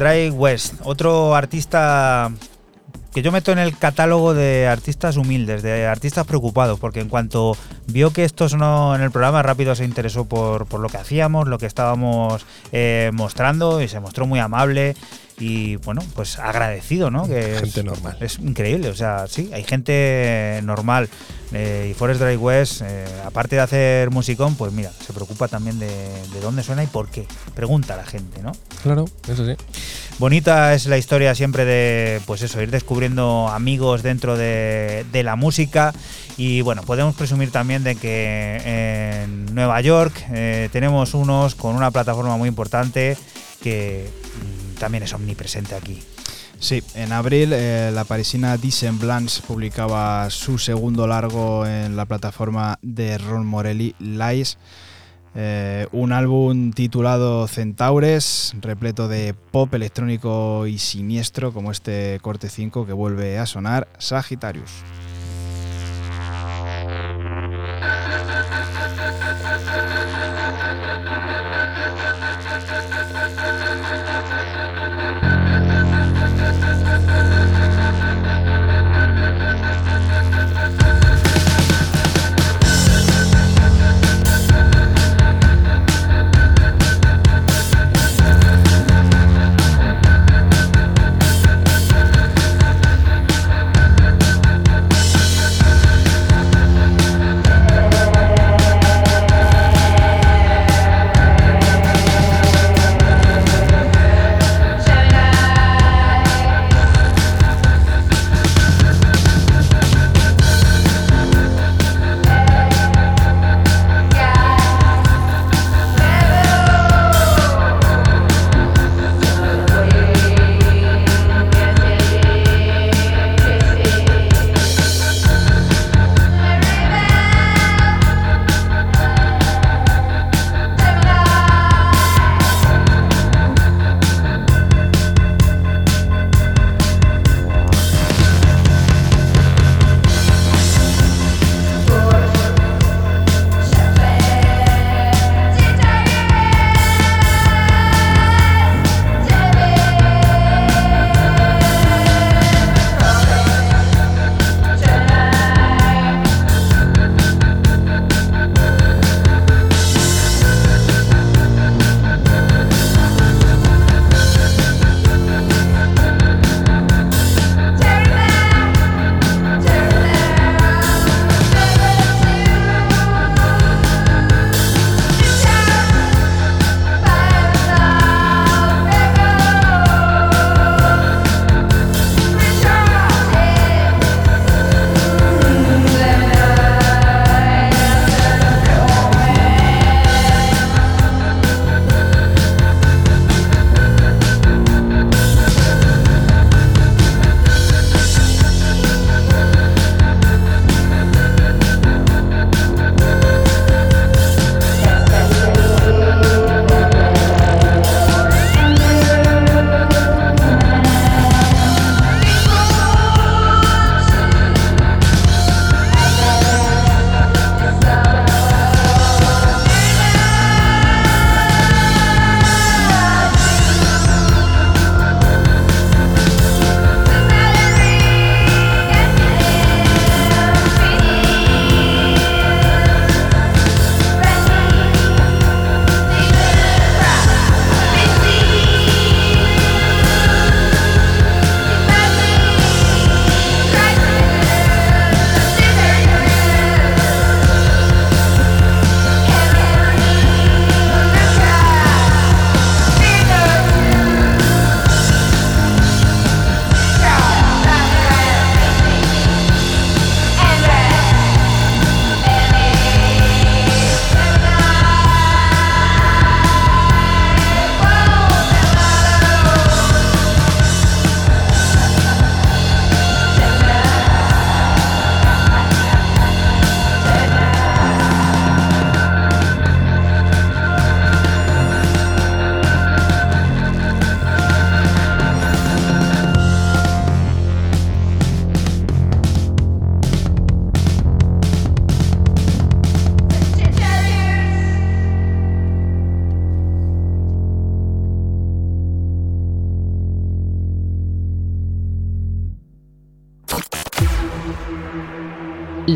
[0.00, 2.30] Dry West, otro artista
[3.12, 7.56] que yo meto en el catálogo de artistas humildes, de artistas preocupados, porque en cuanto
[7.88, 11.48] vio que esto sonó en el programa, rápido se interesó por, por lo que hacíamos,
[11.48, 14.94] lo que estábamos eh, mostrando y se mostró muy amable
[15.40, 17.26] y bueno, pues agradecido, ¿no?
[17.26, 18.16] Que es- Gente normal.
[18.20, 21.08] Es increíble, o sea, sí, hay gente normal.
[21.52, 25.80] eh, y Forest Dry West, eh, aparte de hacer musicón, pues mira, se preocupa también
[25.80, 27.26] de, de dónde suena y por qué.
[27.56, 28.52] Pregunta a la gente, ¿no?
[28.84, 29.56] Claro, eso sí.
[30.20, 35.94] Bonita es la historia siempre de, pues eso, ir descubriendo amigos dentro de, la música.
[36.36, 38.60] Y bueno, podemos presumir también de que
[39.22, 43.16] en Nueva York eh, tenemos unos con una plataforma muy importante
[43.62, 46.02] que mm, también es omnipresente aquí.
[46.58, 53.16] Sí, en abril eh, la parisina Dissemblance publicaba su segundo largo en la plataforma de
[53.16, 54.58] Ron Morelli, Lies.
[55.34, 62.86] Eh, un álbum titulado Centaures, repleto de pop electrónico y siniestro, como este corte 5
[62.86, 64.82] que vuelve a sonar Sagittarius.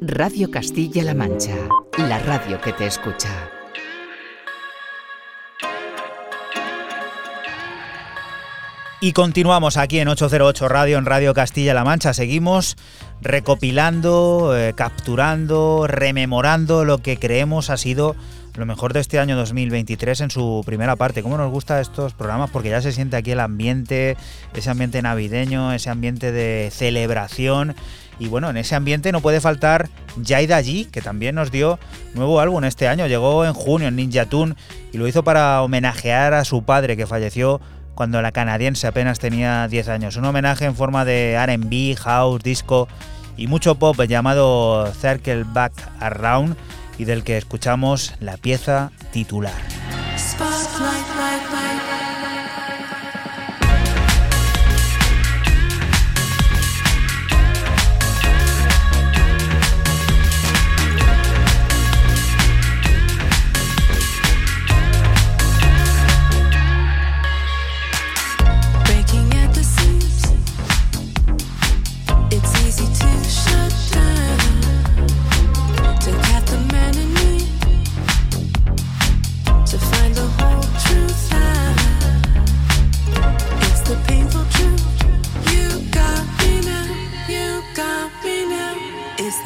[0.00, 1.54] Radio Castilla-La Mancha,
[1.98, 3.28] la radio que te escucha.
[9.00, 12.12] Y continuamos aquí en 808 Radio, en Radio Castilla-La Mancha.
[12.12, 12.76] Seguimos
[13.20, 18.16] recopilando, eh, capturando, rememorando lo que creemos ha sido
[18.54, 21.22] lo mejor de este año 2023 en su primera parte.
[21.22, 22.50] ¿Cómo nos gustan estos programas?
[22.50, 24.16] Porque ya se siente aquí el ambiente,
[24.54, 27.74] ese ambiente navideño, ese ambiente de celebración.
[28.18, 29.88] Y bueno, en ese ambiente no puede faltar
[30.26, 31.78] Jaida G, que también nos dio
[32.14, 33.06] nuevo álbum este año.
[33.06, 34.54] Llegó en junio en Ninja Tune
[34.92, 37.60] y lo hizo para homenajear a su padre que falleció
[37.94, 40.16] cuando la canadiense apenas tenía 10 años.
[40.16, 42.88] Un homenaje en forma de RB, house, disco
[43.36, 46.56] y mucho pop llamado Circle Back Around
[47.00, 49.54] y del que escuchamos la pieza titular.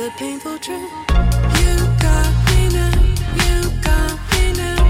[0.04, 0.92] The painful truth.
[1.60, 2.92] You got me now,
[3.40, 4.84] you got me now.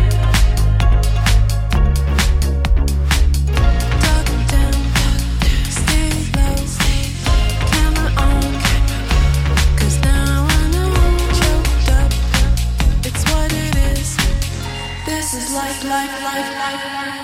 [4.51, 4.75] Down,
[5.79, 6.57] stay low,
[7.71, 8.09] camera
[10.03, 10.93] now I know,
[11.39, 12.11] choked up.
[13.07, 14.17] It's what it is.
[15.07, 17.24] This is life, life, life, life, life.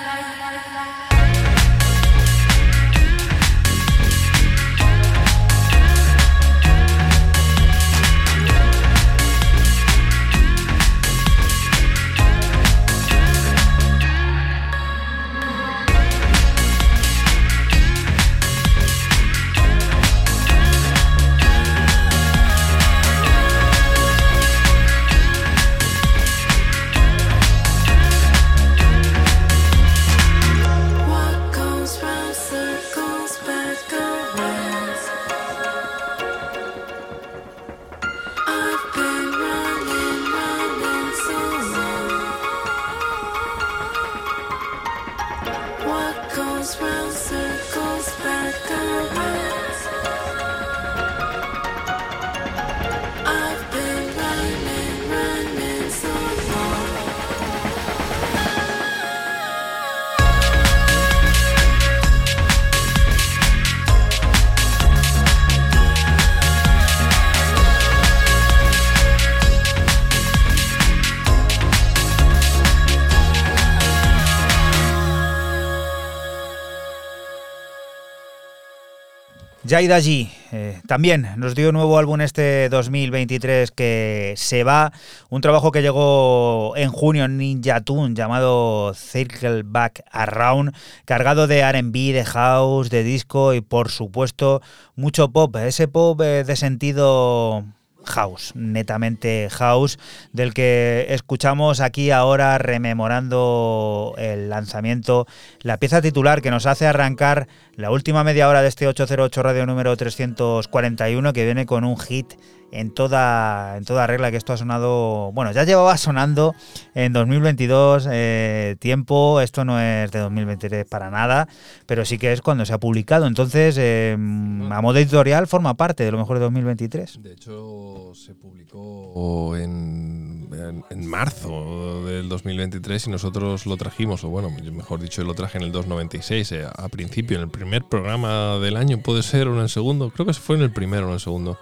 [79.71, 84.91] Jaida G eh, también nos dio nuevo álbum este 2023 que se va,
[85.29, 90.75] un trabajo que llegó en junio en Ninja Tune llamado Circle Back Around,
[91.05, 94.61] cargado de RB, de house, de disco y por supuesto
[94.97, 97.63] mucho pop, ese pop eh, de sentido
[98.05, 99.99] house, netamente house,
[100.33, 105.27] del que escuchamos aquí ahora rememorando el lanzamiento,
[105.61, 109.65] la pieza titular que nos hace arrancar la última media hora de este 808 radio
[109.65, 112.33] número 341 que viene con un hit
[112.71, 116.55] en toda, en toda regla que esto ha sonado, bueno, ya llevaba sonando
[116.95, 121.47] en 2022 eh, tiempo, esto no es de 2023 para nada,
[121.85, 126.03] pero sí que es cuando se ha publicado, entonces eh, a modo editorial forma parte
[126.03, 127.21] de lo mejor de 2023.
[127.21, 134.29] De hecho, se publicó en, en, en marzo del 2023 y nosotros lo trajimos, o
[134.29, 138.57] bueno, mejor dicho, lo traje en el 296, eh, a principio, en el primer programa
[138.59, 141.09] del año, puede ser, o en el segundo, creo que fue en el primero o
[141.09, 141.57] en el segundo,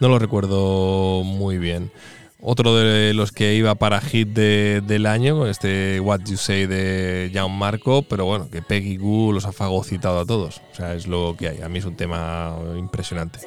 [0.00, 0.53] no lo recuerdo
[1.24, 1.90] muy bien.
[2.46, 6.66] Otro de los que iba para hit de- del año, con este What You Say
[6.66, 10.60] de Marco, pero bueno, que Peggy Goo los ha fagocitado a todos.
[10.72, 11.62] O sea, es lo que hay.
[11.62, 13.38] A mí es un tema impresionante.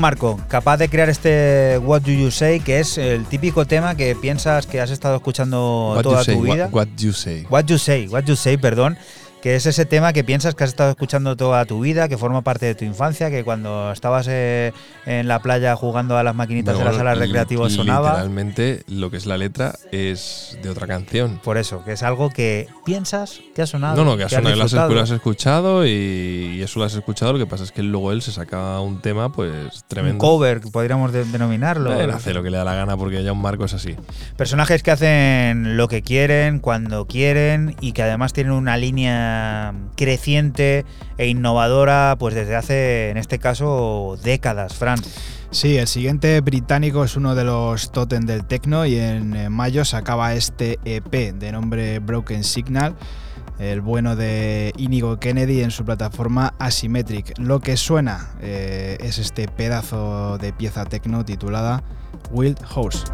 [0.00, 4.16] Marco, capaz de crear este What Do You Say, que es el típico tema que
[4.16, 6.64] piensas que has estado escuchando What toda you say, tu vida.
[6.72, 7.46] What, what you say.
[7.48, 8.96] What You Say, What You Say, perdón,
[9.42, 12.42] que es ese tema que piensas que has estado escuchando toda tu vida, que forma
[12.42, 14.72] parte de tu infancia, que cuando estabas eh,
[15.06, 18.10] en la playa jugando a las maquinitas de las salas recreativas li- sonaba.
[18.10, 21.40] Literalmente lo que es la letra es de otra canción.
[21.42, 23.96] Por eso, que es algo que piensas que ha sonado.
[23.96, 24.94] No, no, que, has sonado, lo has, disfrutado.
[24.94, 25.90] lo has escuchado y,
[26.58, 27.32] y eso lo has escuchado.
[27.32, 30.18] Lo que pasa es que luego él se saca un tema, pues Un tremendo.
[30.18, 31.98] cover, podríamos de- denominarlo.
[31.98, 33.96] Él hace lo que le da la gana porque ya un Marco es así.
[34.36, 39.29] Personajes que hacen lo que quieren, cuando quieren y que además tienen una línea
[39.96, 40.84] creciente
[41.18, 44.98] e innovadora pues desde hace, en este caso, décadas, Fran.
[45.50, 49.84] Sí, el siguiente británico es uno de los totem del techno y en eh, mayo
[49.84, 52.94] sacaba este EP de nombre Broken Signal,
[53.58, 57.36] el bueno de Inigo Kennedy en su plataforma Asymmetric.
[57.38, 61.82] Lo que suena eh, es este pedazo de pieza techno titulada
[62.30, 63.04] Wild Horse.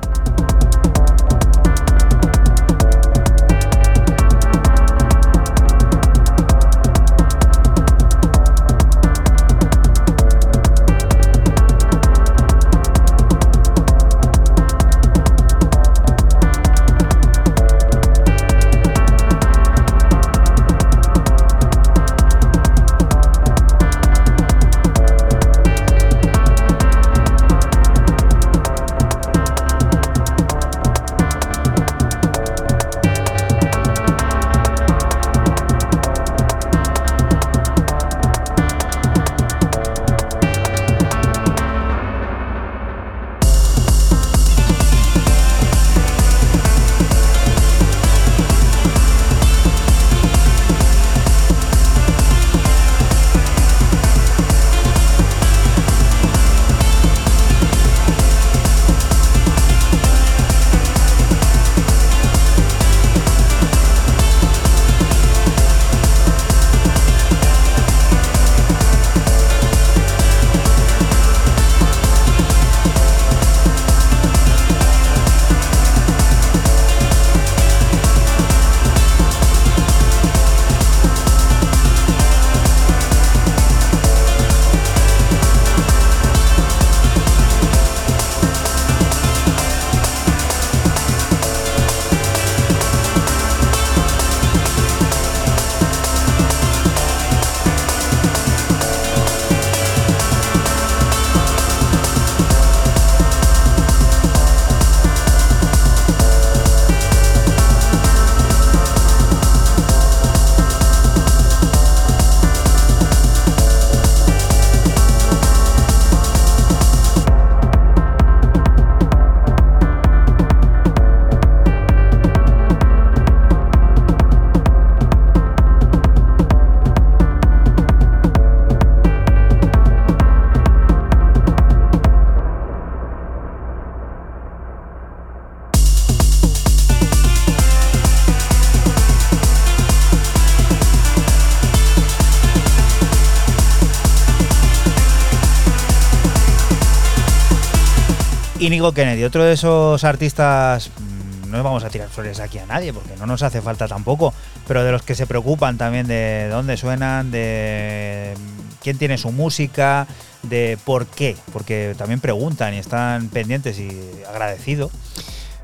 [148.66, 152.93] Inigo Kennedy, otro de esos artistas mm, no vamos a tirar flores aquí a nadie,
[152.93, 154.34] porque no nos hace falta tampoco,
[154.66, 159.30] pero de los que se preocupan también de dónde suenan, de mm, quién tiene su
[159.30, 160.09] música,
[160.43, 163.90] de por qué, porque también preguntan y están pendientes y
[164.28, 164.90] agradecidos.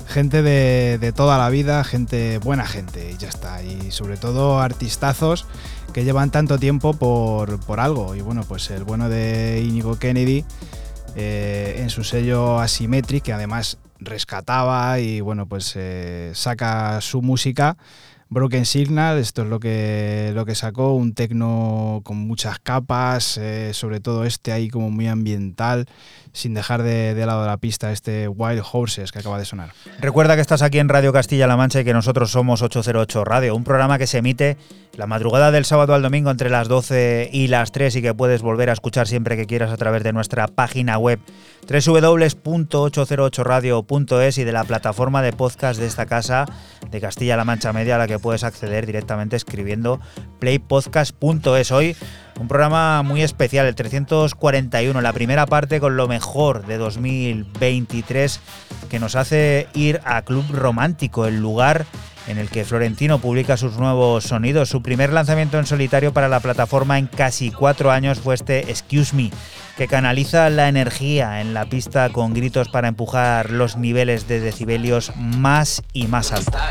[0.07, 3.63] Gente de, toda la vida, gente, buena gente, y ya está.
[3.63, 5.45] Y sobre todo artistazos
[5.93, 8.13] que llevan tanto tiempo por, por algo.
[8.13, 10.45] Y bueno, pues el bueno de Inigo Kennedy
[11.15, 17.77] eh, en su sello Asymmetric, que además rescataba y bueno, pues eh, saca su música.
[18.33, 23.71] Broken Signal, esto es lo que, lo que sacó, un tecno con muchas capas, eh,
[23.73, 25.85] sobre todo este ahí como muy ambiental,
[26.31, 29.73] sin dejar de, de lado la pista este Wild Horses que acaba de sonar.
[29.99, 33.63] Recuerda que estás aquí en Radio Castilla-La Mancha y que nosotros somos 808 Radio, un
[33.63, 34.57] programa que se emite
[34.95, 38.43] la madrugada del sábado al domingo entre las 12 y las 3 y que puedes
[38.43, 41.19] volver a escuchar siempre que quieras a través de nuestra página web
[41.67, 46.45] www.808radio.es y de la plataforma de podcast de esta casa
[46.91, 49.99] de Castilla-La Mancha Media a la que puedes acceder directamente escribiendo
[50.39, 51.71] playpodcast.es.
[51.71, 51.95] Hoy
[52.39, 58.39] un programa muy especial, el 341, la primera parte con lo mejor de 2023
[58.89, 61.87] que nos hace ir a Club Romántico, el lugar
[62.27, 64.69] en el que Florentino publica sus nuevos sonidos.
[64.69, 69.15] Su primer lanzamiento en solitario para la plataforma en casi cuatro años fue este Excuse
[69.15, 69.31] Me,
[69.77, 75.11] que canaliza la energía en la pista con gritos para empujar los niveles de decibelios
[75.15, 76.61] más y más altos.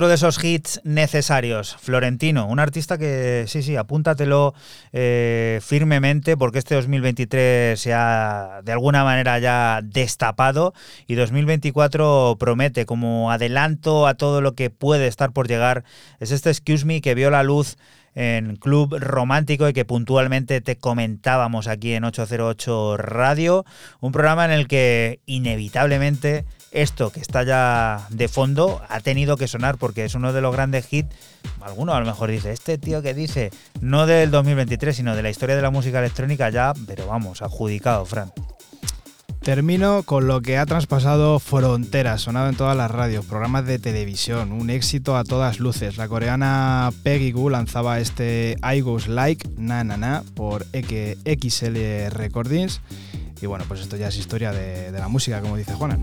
[0.00, 4.54] Otro de esos hits necesarios, Florentino, un artista que, sí, sí, apúntatelo
[4.94, 10.72] eh, firmemente porque este 2023 se ha de alguna manera ya destapado
[11.06, 15.84] y 2024 promete como adelanto a todo lo que puede estar por llegar.
[16.18, 17.76] Es este Excuse Me que vio la luz
[18.14, 23.66] en Club Romántico y que puntualmente te comentábamos aquí en 808 Radio,
[24.00, 29.48] un programa en el que inevitablemente esto que está ya de fondo ha tenido que
[29.48, 31.14] sonar porque es uno de los grandes hits.
[31.60, 35.30] Alguno a lo mejor dice, este tío que dice, no del 2023, sino de la
[35.30, 38.32] historia de la música electrónica ya, pero vamos, adjudicado, Fran.
[39.42, 44.52] Termino con lo que ha traspasado fronteras, sonado en todas las radios, programas de televisión,
[44.52, 45.96] un éxito a todas luces.
[45.96, 52.82] La coreana Peggy Goo lanzaba este I Goes Like Na Na Na por XL Recordings.
[53.42, 56.02] Y bueno, pues esto ya es historia de, la música, como dice Juanan.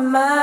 [0.00, 0.37] My mind.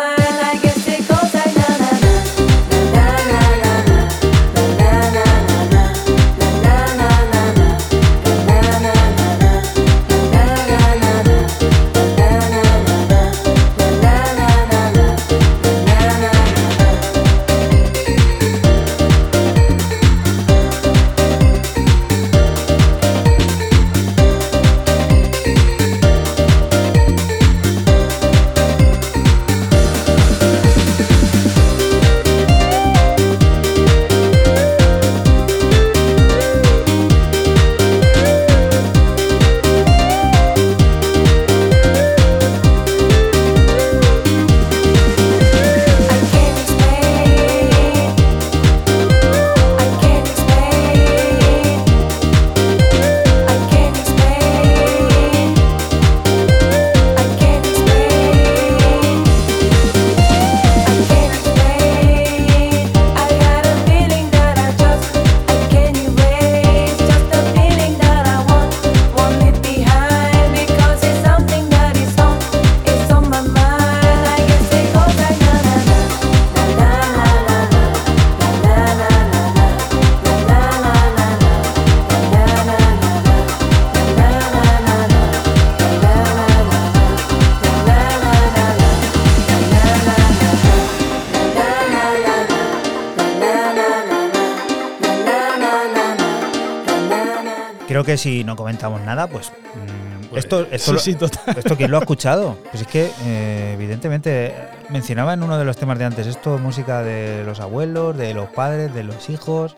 [98.15, 99.49] Que si no comentamos nada, pues.
[99.51, 101.57] mm, Pues, esto, esto, sí, lo- sí, total.
[101.57, 102.57] ¿Esto quién lo ha escuchado?
[102.71, 104.53] Pues es que, eh, evidentemente,
[104.89, 108.47] mencionaba en uno de los temas de antes esto: música de los abuelos, de los
[108.49, 109.75] padres, de los hijos.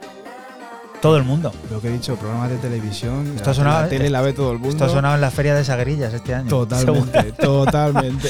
[1.01, 1.53] Todo el mundo.
[1.69, 3.33] Lo que he dicho, programas de televisión.
[3.35, 4.69] Esto la, sonado- la tele la ve todo el mundo.
[4.71, 6.49] Esto ha sonado en la Feria de Sagrillas este año.
[6.49, 8.29] Totalmente, totalmente.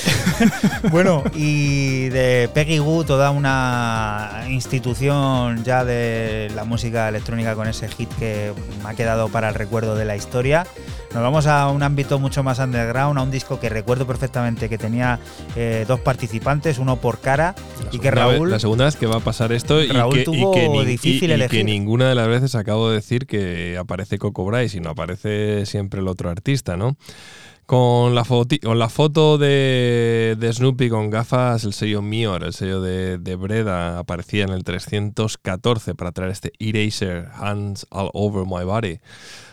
[0.91, 4.26] Bueno, y de Peggy Goo, toda una
[4.57, 8.51] institución ya de la música electrónica con ese hit que
[8.84, 10.65] me ha quedado para el recuerdo de la historia.
[11.13, 14.77] Nos vamos a un ámbito mucho más underground, a un disco que recuerdo perfectamente que
[14.77, 15.19] tenía
[15.55, 18.51] eh, dos participantes, uno por cara, La y que segunda vez- Raúl.
[18.51, 20.85] la segunda vez que va a pasar esto y Raúl que, y tuvo que ni-
[20.85, 21.59] difícil y- y elegir.
[21.59, 25.65] que ninguna de las veces acabo de decir que aparece Coco Bryce y no aparece
[25.65, 26.97] siempre el otro artista, ¿no?
[27.68, 32.81] Con la, con la foto de, de Snoopy con gafas, el sello Mior, el sello
[32.81, 38.64] de, de Breda, aparecía en el 314 para traer este Eraser Hands All Over My
[38.64, 38.99] Body,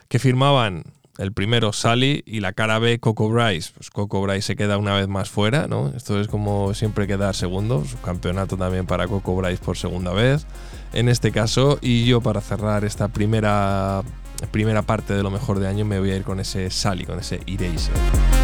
[0.08, 0.84] que firmaban
[1.18, 3.72] el primero Sally y la cara B Coco Bryce.
[3.74, 5.92] Pues Coco Bryce se queda una vez más fuera, ¿no?
[5.96, 10.46] Esto es como siempre quedar segundo, subcampeonato también para Coco Bryce por segunda vez,
[10.92, 11.78] en este caso.
[11.80, 14.02] Y yo para cerrar esta primera,
[14.50, 17.18] primera parte de lo mejor de año me voy a ir con ese Sally, con
[17.18, 18.43] ese Eraser.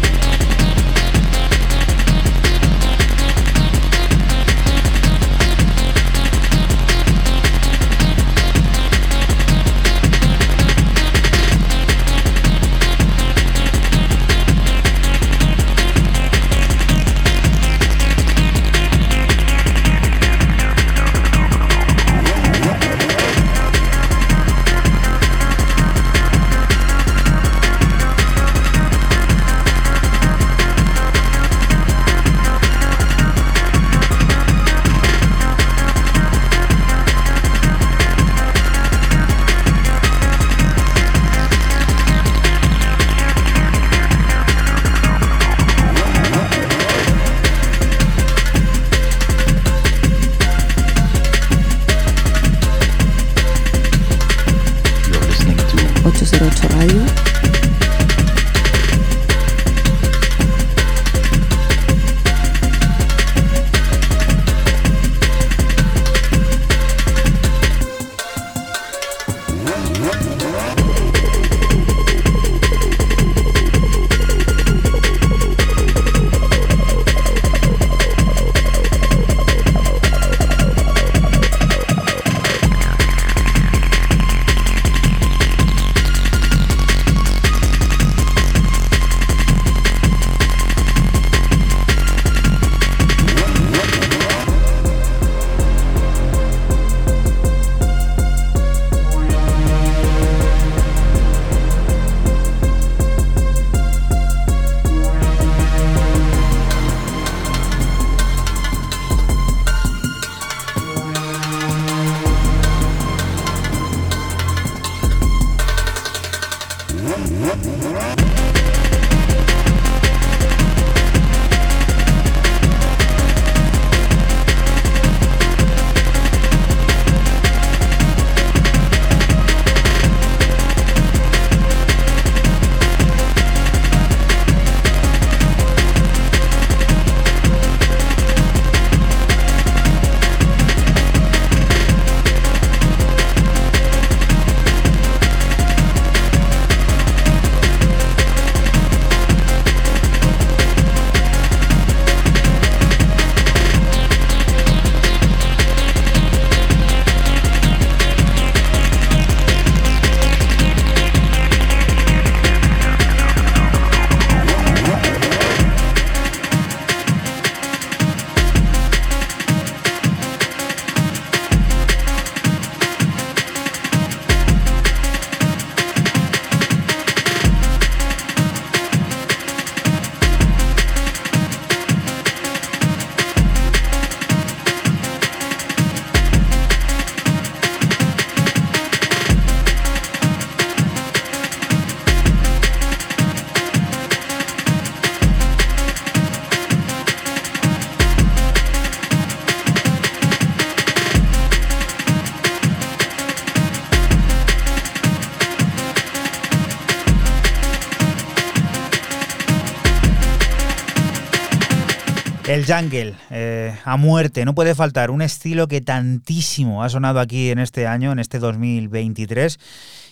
[212.71, 215.11] jungle, eh, a muerte, no puede faltar.
[215.11, 219.59] Un estilo que tantísimo ha sonado aquí en este año, en este 2023,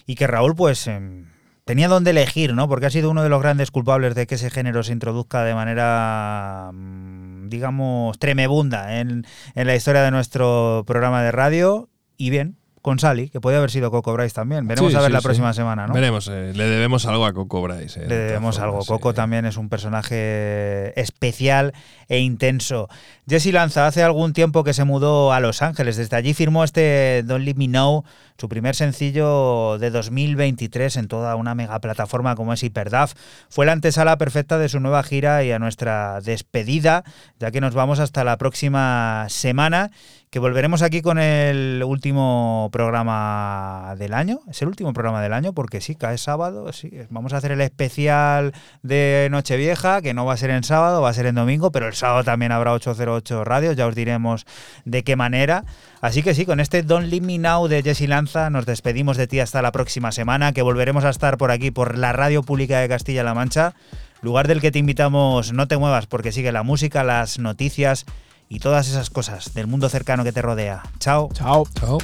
[0.06, 0.88] y que Raúl, pues.
[0.88, 1.26] em,
[1.70, 2.68] Tenía donde elegir, ¿no?
[2.68, 5.54] Porque ha sido uno de los grandes culpables de que ese género se introduzca de
[5.54, 9.24] manera, mm, digamos, tremebunda en,
[9.54, 11.88] en la historia de nuestro programa de radio.
[12.18, 14.68] Y bien, con Sally, que puede haber sido Coco Bryce también.
[14.68, 15.24] Veremos Sí, a ver sí, la sí.
[15.26, 15.94] próxima semana, ¿no?
[15.94, 18.02] Veremos, eh, le debemos algo a Coco Bryce.
[18.04, 18.80] eh, Le de debemos algo.
[18.86, 19.16] Coco sí.
[19.16, 21.74] también es un personaje especial
[22.08, 22.88] e intenso.
[23.28, 25.98] Jesse Lanza hace algún tiempo que se mudó a Los Ángeles.
[25.98, 28.04] Desde allí firmó este Don't Let Me Know,
[28.38, 33.14] su primer sencillo de 2023 en toda una mega plataforma como es Hyperdaf.
[33.50, 37.04] Fue la antesala perfecta de su nueva gira y a nuestra despedida,
[37.40, 39.92] ya que nos vamos hasta la próxima semana,
[40.30, 44.42] que volveremos aquí con el último programa del año.
[44.48, 46.72] Es el último programa del año porque sí, cae sábado.
[46.72, 48.54] Sí, vamos a hacer el especial
[48.84, 51.88] de Nochevieja, que no va a ser en sábado, va a ser en domingo, pero
[51.88, 54.46] el sábado también habrá 808 radios, ya os diremos
[54.86, 55.64] de qué manera.
[56.00, 59.26] Así que sí, con este Don't Leave Me Now de Jesse Lanza nos despedimos de
[59.26, 62.80] ti hasta la próxima semana, que volveremos a estar por aquí, por la Radio Pública
[62.80, 63.74] de Castilla-La Mancha,
[64.22, 68.06] lugar del que te invitamos, no te muevas, porque sigue la música, las noticias
[68.50, 70.82] y todas esas cosas del mundo cercano que te rodea.
[71.00, 71.30] Chao.
[71.34, 71.68] Chao.
[71.80, 72.00] Chao.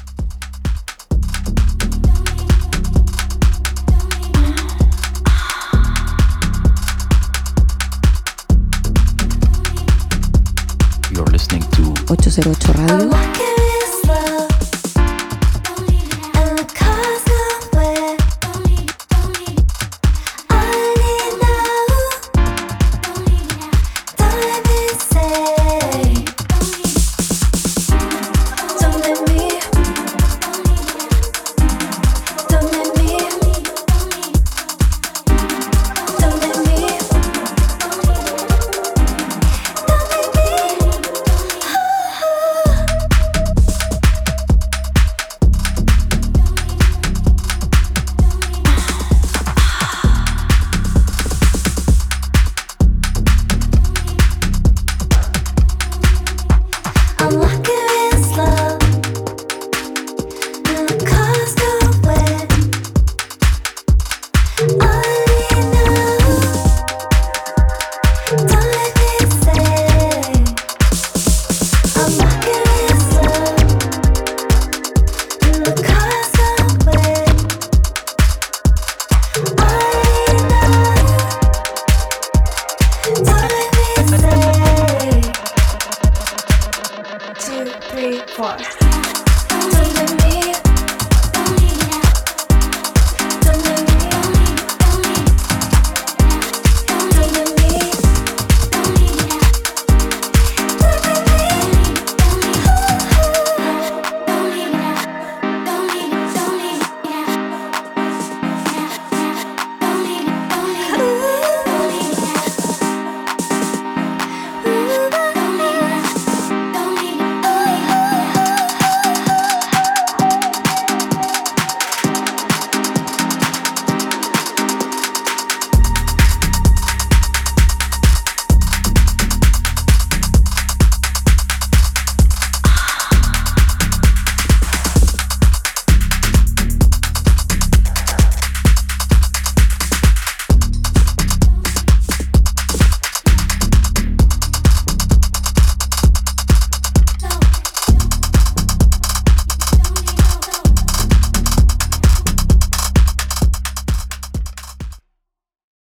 [11.12, 13.45] You're listening to 808 Radio.